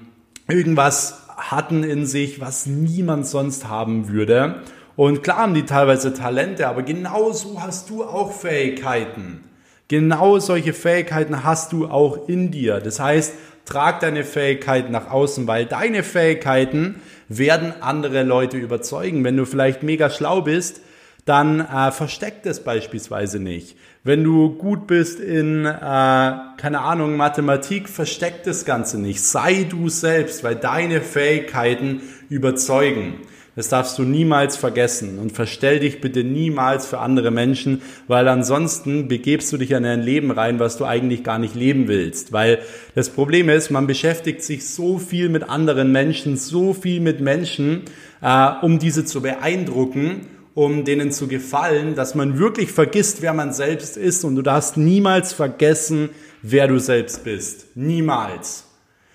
irgendwas 0.49 1.23
hatten 1.37 1.85
in 1.85 2.07
sich, 2.07 2.41
was 2.41 2.67
niemand 2.67 3.27
sonst 3.27 3.69
haben 3.69 4.09
würde. 4.09 4.63
Und 4.97 5.23
klar 5.23 5.39
haben 5.39 5.55
die 5.55 5.65
teilweise 5.65 6.15
Talente, 6.15 6.69
aber 6.69 6.83
genauso 6.83 7.63
hast 7.63 7.91
du 7.91 8.05
auch 8.05 8.33
Fähigkeiten. 8.33 9.45
Genau 9.89 10.39
solche 10.39 10.73
Fähigkeiten 10.73 11.45
hast 11.45 11.73
du 11.73 11.87
auch 11.87 12.29
in 12.29 12.51
dir. 12.51 12.81
Das 12.81 12.99
heißt, 12.99 13.35
trag 13.65 14.01
deine 14.01 14.25
Fähigkeiten 14.25 14.93
nach 14.93 15.11
außen, 15.11 15.47
weil 15.47 15.67
deine 15.67 16.03
Fähigkeiten 16.03 17.01
werden 17.29 17.73
andere 17.81 18.23
Leute 18.23 18.57
überzeugen. 18.57 19.25
Wenn 19.25 19.37
du 19.37 19.47
vielleicht 19.47 19.83
mega 19.83 20.11
schlau 20.11 20.43
bist, 20.43 20.81
dann 21.25 21.61
äh, 21.61 21.93
versteck 21.93 22.43
das 22.43 22.65
beispielsweise 22.65 23.39
nicht. 23.39 23.77
Wenn 24.03 24.25
du 24.25 24.51
gut 24.51 24.89
bist 24.89 25.21
in, 25.21 25.65
äh, 25.65 25.71
keine 25.71 26.81
Ahnung, 26.81 27.17
Mathematik, 27.17 27.89
versteck 27.89 28.43
das 28.43 28.65
Ganze 28.65 29.01
nicht. 29.01 29.23
Sei 29.23 29.65
du 29.69 29.89
selbst, 29.89 30.43
weil 30.43 30.57
deine 30.57 31.01
Fähigkeiten 31.01 32.03
überzeugen. 32.29 33.21
Das 33.55 33.69
darfst 33.69 33.99
du 33.99 34.03
niemals 34.03 34.57
vergessen 34.57 35.19
und 35.19 35.33
verstell 35.33 35.81
dich 35.81 36.01
bitte 36.01 36.25
niemals 36.25 36.87
für 36.87 37.01
andere 37.01 37.31
Menschen, 37.31 37.83
weil 38.09 38.27
ansonsten 38.29 39.09
begebst 39.09 39.53
du 39.53 39.59
dich 39.59 39.73
in 39.73 39.85
ein 39.85 40.01
Leben 40.01 40.31
rein, 40.31 40.59
was 40.59 40.79
du 40.79 40.87
eigentlich 40.87 41.23
gar 41.23 41.39
nicht 41.39 41.55
leben 41.55 41.87
willst. 41.87 42.33
Weil 42.33 42.61
das 42.95 43.11
Problem 43.11 43.51
ist, 43.51 43.71
man 43.71 43.87
beschäftigt 43.87 44.43
sich 44.43 44.67
so 44.67 44.99
viel 44.99 45.29
mit 45.29 45.49
anderen 45.49 45.93
Menschen, 45.93 46.39
so 46.39 46.73
viel 46.73 47.01
mit 47.01 47.21
Menschen, 47.21 47.83
äh, 48.23 48.53
um 48.63 48.79
diese 48.79 49.05
zu 49.05 49.21
beeindrucken 49.21 50.29
um 50.55 50.85
denen 50.85 51.13
zu 51.13 51.29
gefallen, 51.29 51.95
dass 51.95 52.15
man 52.15 52.39
wirklich 52.39 52.73
vergisst, 52.73 53.23
wer 53.23 53.33
man 53.33 53.53
selbst 53.53 53.97
ist 53.97 54.25
und 54.25 54.37
du 54.37 54.43
darfst 54.43 54.77
niemals 54.77 55.33
vergessen, 55.33 56.11
wer 56.43 56.69
du 56.69 56.79
selbst 56.79 57.25
bist. 57.25 57.75
Niemals. 57.75 58.65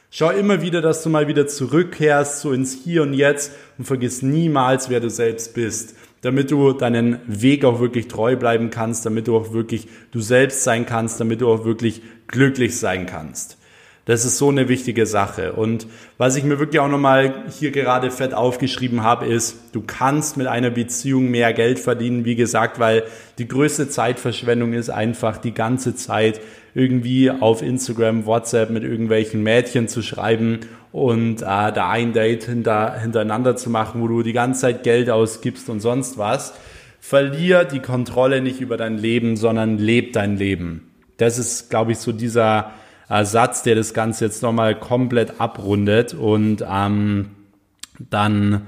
Schau 0.10 0.30
immer 0.30 0.62
wieder, 0.62 0.82
dass 0.82 1.04
du 1.04 1.10
mal 1.10 1.28
wieder 1.28 1.48
zurückkehrst, 1.48 2.39
so 2.39 2.54
ins 2.54 2.74
Hier 2.74 3.04
und 3.04 3.13
Jetzt 3.13 3.52
und 3.78 3.86
vergiss 3.86 4.22
niemals, 4.22 4.89
wer 4.89 5.02
du 5.02 5.10
selbst 5.10 5.54
bist, 5.54 5.96
damit 6.22 6.50
du 6.50 6.72
deinen 6.72 7.20
Weg 7.28 7.65
auch 7.65 7.82
wirklich 7.82 8.08
treu 8.08 8.38
bleiben 8.38 8.70
kannst, 8.70 9.06
damit 9.06 9.28
du 9.28 9.36
auch 9.36 9.52
wirklich 9.52 9.88
du 10.12 10.22
selbst 10.22 10.63
sein 10.63 10.86
kannst, 10.86 11.20
damit 11.20 11.41
du 11.41 11.52
auch 11.52 11.65
wirklich 11.65 12.02
glücklich 12.28 12.78
sein 12.80 13.06
kannst. 13.06 13.58
Das 14.08 14.24
ist 14.24 14.38
so 14.38 14.48
eine 14.48 14.70
wichtige 14.70 15.06
Sache. 15.06 15.52
Und 15.52 15.86
was 16.17 16.38
ich 16.38 16.46
mir 16.46 16.60
wirklich 16.60 16.80
auch 16.80 16.88
nochmal 16.88 17.43
hier 17.60 17.72
gerade 17.72 18.10
fett 18.10 18.34
aufgeschrieben 18.34 19.04
habe, 19.04 19.26
ist, 19.26 19.58
du 19.74 19.82
kannst 19.86 20.38
mit 20.38 20.48
einer 20.48 20.70
Beziehung 20.70 21.30
mehr 21.30 21.52
Geld 21.52 21.78
verdienen, 21.78 22.24
wie 22.24 22.36
gesagt, 22.36 22.80
weil 22.80 23.04
die 23.38 23.50
größte 23.50 23.89
Zeitverschwendung 23.89 24.72
ist 24.72 24.89
einfach 24.89 25.36
die 25.36 25.54
ganze 25.54 25.93
Zeit 25.93 26.39
irgendwie 26.74 27.30
auf 27.30 27.62
Instagram, 27.62 28.26
WhatsApp 28.26 28.70
mit 28.70 28.84
irgendwelchen 28.84 29.43
Mädchen 29.43 29.89
zu 29.89 30.02
schreiben 30.02 30.62
und 30.93 31.41
äh, 31.41 31.46
da 31.46 31.89
ein 31.89 32.13
Date 32.13 32.46
hinter, 32.46 32.98
hintereinander 32.98 33.58
zu 33.58 33.70
machen, 33.70 34.02
wo 34.02 34.08
du 34.08 34.24
die 34.24 34.32
ganze 34.32 34.62
Zeit 34.62 34.84
Geld 34.84 35.10
ausgibst 35.10 35.70
und 35.70 35.82
sonst 35.82 36.17
was. 36.17 36.54
Verlier 37.02 37.65
die 37.65 37.82
Kontrolle 37.82 38.39
nicht 38.39 38.62
über 38.62 38.78
dein 38.78 38.98
Leben, 38.98 39.36
sondern 39.36 39.78
leb 39.78 40.13
dein 40.13 40.38
Leben. 40.38 40.91
Das 41.17 41.38
ist, 41.38 41.70
glaube 41.70 41.91
ich, 41.91 41.98
so 41.98 42.13
dieser 42.13 42.72
Satz, 43.10 43.63
der 43.63 43.76
das 43.76 43.93
Ganze 43.93 44.26
jetzt 44.26 44.43
nochmal 44.43 44.76
komplett 44.76 45.39
abrundet. 45.39 46.13
Und 46.13 46.63
ähm, 46.70 47.30
dann 48.10 48.67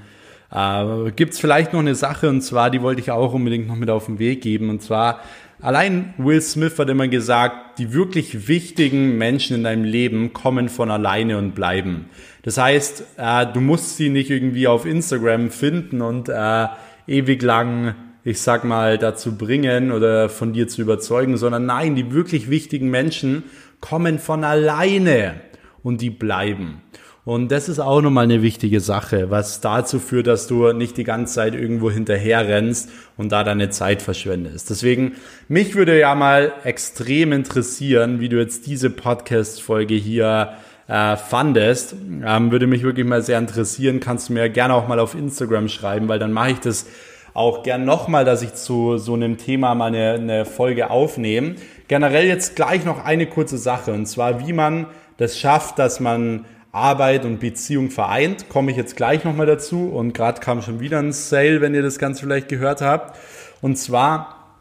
äh, 0.52 1.10
gibt 1.12 1.34
es 1.34 1.40
vielleicht 1.40 1.72
noch 1.72 1.80
eine 1.80 1.94
Sache, 1.94 2.28
und 2.28 2.40
zwar, 2.40 2.70
die 2.70 2.82
wollte 2.82 3.00
ich 3.00 3.10
auch 3.10 3.34
unbedingt 3.34 3.68
noch 3.68 3.76
mit 3.76 3.90
auf 3.90 4.06
den 4.06 4.18
Weg 4.18 4.42
geben. 4.42 4.70
Und 4.70 4.82
zwar, 4.82 5.20
allein 5.60 6.14
Will 6.18 6.40
Smith 6.40 6.78
hat 6.78 6.88
immer 6.88 7.08
gesagt, 7.08 7.78
die 7.78 7.92
wirklich 7.92 8.48
wichtigen 8.48 9.18
Menschen 9.18 9.56
in 9.56 9.64
deinem 9.64 9.84
Leben 9.84 10.32
kommen 10.32 10.68
von 10.68 10.90
alleine 10.90 11.38
und 11.38 11.54
bleiben. 11.54 12.06
Das 12.42 12.56
heißt, 12.58 13.04
äh, 13.18 13.46
du 13.52 13.60
musst 13.60 13.96
sie 13.96 14.08
nicht 14.08 14.30
irgendwie 14.30 14.66
auf 14.66 14.86
Instagram 14.86 15.50
finden 15.50 16.00
und 16.00 16.28
äh, 16.28 16.66
ewig 17.06 17.42
lang 17.42 17.94
ich 18.22 18.40
sag 18.40 18.64
mal, 18.64 18.98
dazu 18.98 19.36
bringen 19.36 19.92
oder 19.92 20.28
von 20.28 20.52
dir 20.52 20.68
zu 20.68 20.82
überzeugen, 20.82 21.36
sondern 21.36 21.64
nein, 21.64 21.94
die 21.94 22.12
wirklich 22.12 22.50
wichtigen 22.50 22.90
Menschen 22.90 23.44
kommen 23.80 24.18
von 24.18 24.44
alleine 24.44 25.40
und 25.82 26.00
die 26.00 26.10
bleiben. 26.10 26.82
Und 27.24 27.52
das 27.52 27.68
ist 27.68 27.78
auch 27.78 28.00
nochmal 28.00 28.24
eine 28.24 28.42
wichtige 28.42 28.80
Sache, 28.80 29.30
was 29.30 29.60
dazu 29.60 29.98
führt, 29.98 30.26
dass 30.26 30.46
du 30.46 30.72
nicht 30.72 30.96
die 30.96 31.04
ganze 31.04 31.34
Zeit 31.34 31.54
irgendwo 31.54 31.90
hinterher 31.90 32.48
rennst 32.48 32.90
und 33.18 33.30
da 33.30 33.44
deine 33.44 33.68
Zeit 33.68 34.00
verschwendest. 34.00 34.70
Deswegen, 34.70 35.12
mich 35.46 35.74
würde 35.74 35.98
ja 35.98 36.14
mal 36.14 36.52
extrem 36.64 37.32
interessieren, 37.32 38.20
wie 38.20 38.30
du 38.30 38.38
jetzt 38.38 38.66
diese 38.66 38.88
Podcast-Folge 38.88 39.94
hier 39.94 40.54
äh, 40.88 41.16
fandest. 41.16 41.94
Ähm, 42.24 42.50
würde 42.50 42.66
mich 42.66 42.82
wirklich 42.82 43.06
mal 43.06 43.22
sehr 43.22 43.38
interessieren. 43.38 44.00
Kannst 44.00 44.28
du 44.30 44.32
mir 44.32 44.48
gerne 44.48 44.74
auch 44.74 44.88
mal 44.88 44.98
auf 44.98 45.14
Instagram 45.14 45.68
schreiben, 45.68 46.08
weil 46.08 46.18
dann 46.18 46.32
mache 46.32 46.52
ich 46.52 46.60
das 46.60 46.86
auch 47.32 47.62
gern 47.62 47.84
nochmal, 47.84 48.24
dass 48.24 48.42
ich 48.42 48.54
zu 48.54 48.98
so 48.98 49.14
einem 49.14 49.36
Thema 49.36 49.74
mal 49.74 49.86
eine, 49.86 50.14
eine 50.14 50.44
Folge 50.44 50.90
aufnehme. 50.90 51.54
Generell 51.90 52.28
jetzt 52.28 52.54
gleich 52.54 52.84
noch 52.84 53.04
eine 53.04 53.26
kurze 53.26 53.58
Sache 53.58 53.92
und 53.92 54.06
zwar, 54.06 54.46
wie 54.46 54.52
man 54.52 54.86
das 55.16 55.36
schafft, 55.36 55.76
dass 55.80 55.98
man 55.98 56.44
Arbeit 56.70 57.24
und 57.24 57.40
Beziehung 57.40 57.90
vereint. 57.90 58.48
Komme 58.48 58.70
ich 58.70 58.76
jetzt 58.76 58.94
gleich 58.94 59.24
nochmal 59.24 59.46
dazu 59.46 59.88
und 59.88 60.12
gerade 60.12 60.40
kam 60.40 60.62
schon 60.62 60.78
wieder 60.78 61.00
ein 61.00 61.10
Sale, 61.10 61.60
wenn 61.60 61.74
ihr 61.74 61.82
das 61.82 61.98
Ganze 61.98 62.22
vielleicht 62.22 62.48
gehört 62.48 62.80
habt. 62.80 63.18
Und 63.60 63.76
zwar 63.76 64.54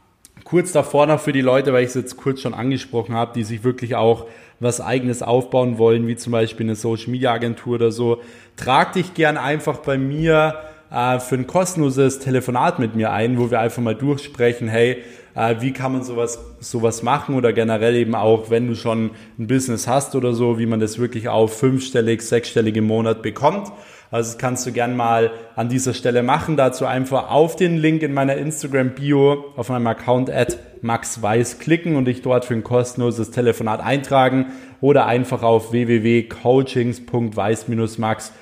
kurz 0.43 0.71
davor 0.71 1.05
noch 1.05 1.19
für 1.19 1.31
die 1.31 1.41
Leute, 1.41 1.71
weil 1.71 1.83
ich 1.83 1.89
es 1.89 1.93
jetzt 1.93 2.17
kurz 2.17 2.41
schon 2.41 2.55
angesprochen 2.55 3.13
habe, 3.13 3.33
die 3.35 3.43
sich 3.43 3.63
wirklich 3.63 3.93
auch 3.93 4.25
was 4.59 4.81
eigenes 4.81 5.21
aufbauen 5.21 5.77
wollen, 5.77 6.07
wie 6.07 6.15
zum 6.15 6.31
Beispiel 6.31 6.65
eine 6.65 6.75
Social 6.75 7.11
Media 7.11 7.31
Agentur 7.31 7.75
oder 7.75 7.91
so. 7.91 8.23
Trag 8.55 8.93
dich 8.93 9.13
gern 9.13 9.37
einfach 9.37 9.77
bei 9.77 9.99
mir 9.99 10.55
äh, 10.91 11.19
für 11.19 11.35
ein 11.35 11.47
kostenloses 11.47 12.19
Telefonat 12.19 12.77
mit 12.79 12.95
mir 12.95 13.11
ein, 13.11 13.39
wo 13.39 13.49
wir 13.51 13.59
einfach 13.59 13.81
mal 13.81 13.95
durchsprechen, 13.95 14.67
hey, 14.67 15.03
äh, 15.35 15.55
wie 15.59 15.71
kann 15.71 15.93
man 15.93 16.03
sowas, 16.03 16.43
sowas 16.59 17.03
machen 17.03 17.35
oder 17.35 17.53
generell 17.53 17.95
eben 17.95 18.15
auch, 18.15 18.49
wenn 18.49 18.67
du 18.67 18.75
schon 18.75 19.11
ein 19.37 19.47
Business 19.47 19.87
hast 19.87 20.15
oder 20.15 20.33
so, 20.33 20.59
wie 20.59 20.65
man 20.65 20.79
das 20.79 20.97
wirklich 20.99 21.29
auf 21.29 21.55
fünfstellig, 21.57 22.23
sechsstellig 22.23 22.75
im 22.75 22.87
Monat 22.87 23.21
bekommt. 23.21 23.71
Also 24.11 24.31
das 24.31 24.39
kannst 24.39 24.65
du 24.65 24.71
gern 24.71 24.97
mal 24.97 25.29
an 25.55 25.69
dieser 25.69 25.93
Stelle 25.93 26.23
machen. 26.23 26.57
Dazu 26.57 26.87
einfach 26.87 27.29
auf 27.29 27.55
den 27.55 27.77
Link 27.77 28.01
in 28.01 28.11
meiner 28.11 28.37
Instagram-Bio 28.37 29.53
auf 29.55 29.69
meinem 29.69 29.85
Account 29.85 30.31
at 30.31 30.57
maxweiss 30.81 31.59
klicken 31.59 31.95
und 31.95 32.05
dich 32.05 32.23
dort 32.23 32.45
für 32.45 32.55
ein 32.55 32.63
kostenloses 32.63 33.29
Telefonat 33.29 33.81
eintragen 33.81 34.47
oder 34.81 35.05
einfach 35.05 35.43
auf 35.43 35.71
www.coachings.weiß-max.com 35.71 38.33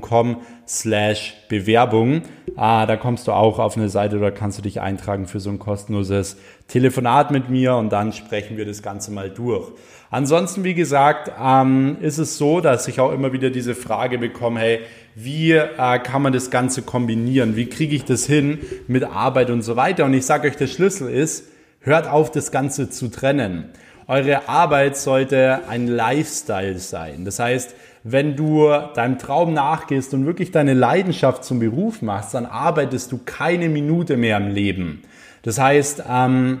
com 0.00 0.38
slash 0.66 1.34
Bewerbung. 1.48 2.22
Ah, 2.56 2.86
da 2.86 2.96
kommst 2.96 3.26
du 3.26 3.32
auch 3.32 3.58
auf 3.58 3.76
eine 3.76 3.88
Seite 3.88 4.16
oder 4.16 4.30
kannst 4.30 4.58
du 4.58 4.62
dich 4.62 4.80
eintragen 4.80 5.26
für 5.26 5.40
so 5.40 5.50
ein 5.50 5.58
kostenloses 5.58 6.36
Telefonat 6.68 7.30
mit 7.30 7.50
mir 7.50 7.76
und 7.76 7.90
dann 7.90 8.12
sprechen 8.12 8.56
wir 8.56 8.64
das 8.64 8.82
Ganze 8.82 9.10
mal 9.10 9.30
durch. 9.30 9.72
Ansonsten, 10.10 10.62
wie 10.62 10.74
gesagt, 10.74 11.32
ähm, 11.42 11.96
ist 12.00 12.18
es 12.18 12.38
so, 12.38 12.60
dass 12.60 12.86
ich 12.86 13.00
auch 13.00 13.12
immer 13.12 13.32
wieder 13.32 13.50
diese 13.50 13.74
Frage 13.74 14.18
bekomme, 14.18 14.60
hey, 14.60 14.80
wie 15.16 15.52
äh, 15.52 15.98
kann 15.98 16.22
man 16.22 16.32
das 16.32 16.50
Ganze 16.50 16.82
kombinieren? 16.82 17.56
Wie 17.56 17.66
kriege 17.66 17.96
ich 17.96 18.04
das 18.04 18.24
hin 18.24 18.60
mit 18.86 19.02
Arbeit 19.04 19.50
und 19.50 19.62
so 19.62 19.74
weiter? 19.74 20.04
Und 20.04 20.14
ich 20.14 20.24
sage 20.24 20.48
euch, 20.48 20.56
der 20.56 20.68
Schlüssel 20.68 21.10
ist, 21.10 21.48
hört 21.80 22.06
auf, 22.06 22.30
das 22.30 22.52
Ganze 22.52 22.90
zu 22.90 23.08
trennen. 23.08 23.70
Eure 24.06 24.48
Arbeit 24.48 24.96
sollte 24.96 25.62
ein 25.68 25.88
Lifestyle 25.88 26.78
sein. 26.78 27.24
Das 27.24 27.38
heißt, 27.38 27.74
wenn 28.04 28.36
du 28.36 28.68
deinem 28.94 29.18
Traum 29.18 29.54
nachgehst 29.54 30.12
und 30.12 30.26
wirklich 30.26 30.52
deine 30.52 30.74
Leidenschaft 30.74 31.42
zum 31.42 31.58
Beruf 31.58 32.02
machst, 32.02 32.34
dann 32.34 32.44
arbeitest 32.44 33.10
du 33.10 33.20
keine 33.24 33.70
Minute 33.70 34.18
mehr 34.18 34.36
im 34.36 34.48
Leben. 34.48 35.02
Das 35.42 35.58
heißt, 35.58 36.04
ähm, 36.08 36.60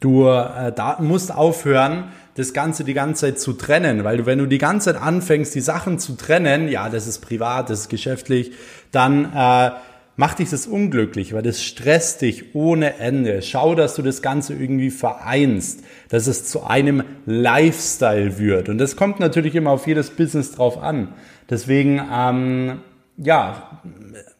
du 0.00 0.26
äh, 0.26 0.72
da 0.72 0.98
musst 1.00 1.34
aufhören, 1.34 2.04
das 2.34 2.52
Ganze 2.52 2.84
die 2.84 2.94
ganze 2.94 3.26
Zeit 3.26 3.40
zu 3.40 3.54
trennen, 3.54 4.04
weil 4.04 4.18
du, 4.18 4.26
wenn 4.26 4.38
du 4.38 4.46
die 4.46 4.58
ganze 4.58 4.92
Zeit 4.92 5.02
anfängst, 5.02 5.54
die 5.54 5.60
Sachen 5.60 5.98
zu 5.98 6.16
trennen, 6.16 6.68
ja, 6.68 6.90
das 6.90 7.06
ist 7.06 7.20
privat, 7.20 7.70
das 7.70 7.80
ist 7.80 7.88
geschäftlich, 7.88 8.52
dann 8.92 9.32
äh, 9.34 9.70
macht 10.18 10.40
dich 10.40 10.50
das 10.50 10.66
unglücklich, 10.66 11.32
weil 11.32 11.42
das 11.42 11.62
stresst 11.62 12.22
dich 12.22 12.56
ohne 12.56 12.98
Ende. 12.98 13.40
Schau, 13.40 13.76
dass 13.76 13.94
du 13.94 14.02
das 14.02 14.20
Ganze 14.20 14.52
irgendwie 14.52 14.90
vereinst, 14.90 15.84
dass 16.08 16.26
es 16.26 16.44
zu 16.44 16.64
einem 16.64 17.04
Lifestyle 17.24 18.36
wird. 18.36 18.68
Und 18.68 18.78
das 18.78 18.96
kommt 18.96 19.20
natürlich 19.20 19.54
immer 19.54 19.70
auf 19.70 19.86
jedes 19.86 20.10
Business 20.10 20.50
drauf 20.50 20.76
an. 20.76 21.14
Deswegen, 21.48 22.02
ähm, 22.12 22.80
ja, 23.16 23.80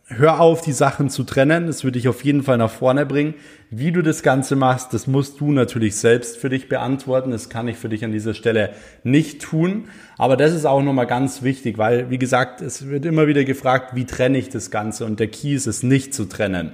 hör 0.08 0.40
auf, 0.40 0.62
die 0.62 0.72
Sachen 0.72 1.10
zu 1.10 1.24
trennen. 1.24 1.66
Das 1.66 1.84
würde 1.84 1.98
dich 1.98 2.08
auf 2.08 2.24
jeden 2.24 2.42
Fall 2.42 2.58
nach 2.58 2.70
vorne 2.70 3.06
bringen. 3.06 3.34
Wie 3.70 3.92
du 3.92 4.02
das 4.02 4.22
Ganze 4.22 4.56
machst, 4.56 4.94
das 4.94 5.06
musst 5.06 5.40
du 5.40 5.52
natürlich 5.52 5.96
selbst 5.96 6.38
für 6.38 6.48
dich 6.48 6.68
beantworten. 6.68 7.30
Das 7.30 7.48
kann 7.48 7.68
ich 7.68 7.76
für 7.76 7.88
dich 7.88 8.04
an 8.04 8.12
dieser 8.12 8.34
Stelle 8.34 8.70
nicht 9.04 9.42
tun. 9.42 9.88
Aber 10.16 10.36
das 10.36 10.52
ist 10.52 10.64
auch 10.64 10.82
nochmal 10.82 11.06
ganz 11.06 11.42
wichtig, 11.42 11.76
weil, 11.78 12.10
wie 12.10 12.18
gesagt, 12.18 12.60
es 12.62 12.88
wird 12.88 13.04
immer 13.04 13.26
wieder 13.26 13.44
gefragt, 13.44 13.94
wie 13.94 14.06
trenne 14.06 14.38
ich 14.38 14.48
das 14.48 14.70
Ganze? 14.70 15.04
Und 15.04 15.20
der 15.20 15.28
Key 15.28 15.54
ist 15.54 15.66
es 15.66 15.82
nicht 15.82 16.14
zu 16.14 16.24
trennen. 16.24 16.72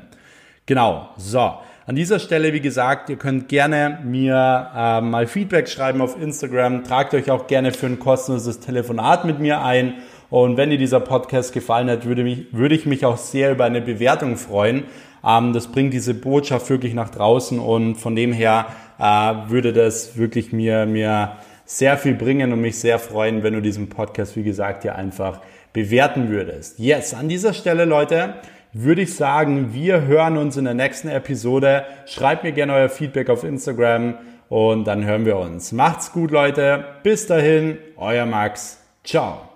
Genau. 0.66 1.10
So. 1.16 1.54
An 1.86 1.96
dieser 1.96 2.18
Stelle, 2.18 2.54
wie 2.54 2.62
gesagt, 2.62 3.10
ihr 3.10 3.16
könnt 3.16 3.50
gerne 3.50 3.98
mir 4.04 4.70
äh, 4.74 5.00
mal 5.02 5.26
Feedback 5.26 5.68
schreiben 5.68 6.00
auf 6.00 6.18
Instagram. 6.18 6.82
Tragt 6.82 7.12
euch 7.12 7.30
auch 7.30 7.46
gerne 7.46 7.72
für 7.72 7.84
ein 7.84 7.98
kostenloses 7.98 8.60
Telefonat 8.60 9.26
mit 9.26 9.38
mir 9.38 9.62
ein 9.62 9.96
und 10.34 10.56
wenn 10.56 10.70
dir 10.70 10.78
dieser 10.78 10.98
Podcast 10.98 11.52
gefallen 11.52 11.88
hat, 11.88 12.06
würde, 12.06 12.24
mich, 12.24 12.46
würde 12.50 12.74
ich 12.74 12.86
mich 12.86 13.06
auch 13.06 13.18
sehr 13.18 13.52
über 13.52 13.66
eine 13.66 13.80
Bewertung 13.80 14.36
freuen. 14.36 14.82
Ähm, 15.24 15.52
das 15.52 15.68
bringt 15.68 15.94
diese 15.94 16.12
Botschaft 16.12 16.68
wirklich 16.70 16.92
nach 16.92 17.10
draußen 17.10 17.60
und 17.60 17.94
von 17.94 18.16
dem 18.16 18.32
her 18.32 18.66
äh, 18.98 19.04
würde 19.48 19.72
das 19.72 20.16
wirklich 20.16 20.52
mir, 20.52 20.86
mir 20.86 21.36
sehr 21.66 21.96
viel 21.96 22.14
bringen 22.14 22.52
und 22.52 22.60
mich 22.60 22.80
sehr 22.80 22.98
freuen, 22.98 23.44
wenn 23.44 23.54
du 23.54 23.62
diesen 23.62 23.88
Podcast, 23.88 24.34
wie 24.34 24.42
gesagt, 24.42 24.82
hier 24.82 24.96
einfach 24.96 25.38
bewerten 25.72 26.28
würdest. 26.30 26.80
Yes, 26.80 27.14
an 27.14 27.28
dieser 27.28 27.52
Stelle, 27.52 27.84
Leute, 27.84 28.34
würde 28.72 29.02
ich 29.02 29.14
sagen, 29.14 29.72
wir 29.72 30.02
hören 30.02 30.36
uns 30.36 30.56
in 30.56 30.64
der 30.64 30.74
nächsten 30.74 31.06
Episode. 31.06 31.84
Schreibt 32.06 32.42
mir 32.42 32.50
gerne 32.50 32.72
euer 32.72 32.88
Feedback 32.88 33.30
auf 33.30 33.44
Instagram 33.44 34.14
und 34.48 34.84
dann 34.88 35.04
hören 35.04 35.26
wir 35.26 35.36
uns. 35.36 35.70
Macht's 35.70 36.10
gut, 36.10 36.32
Leute. 36.32 36.84
Bis 37.04 37.28
dahin, 37.28 37.78
euer 37.96 38.26
Max. 38.26 38.80
Ciao. 39.04 39.53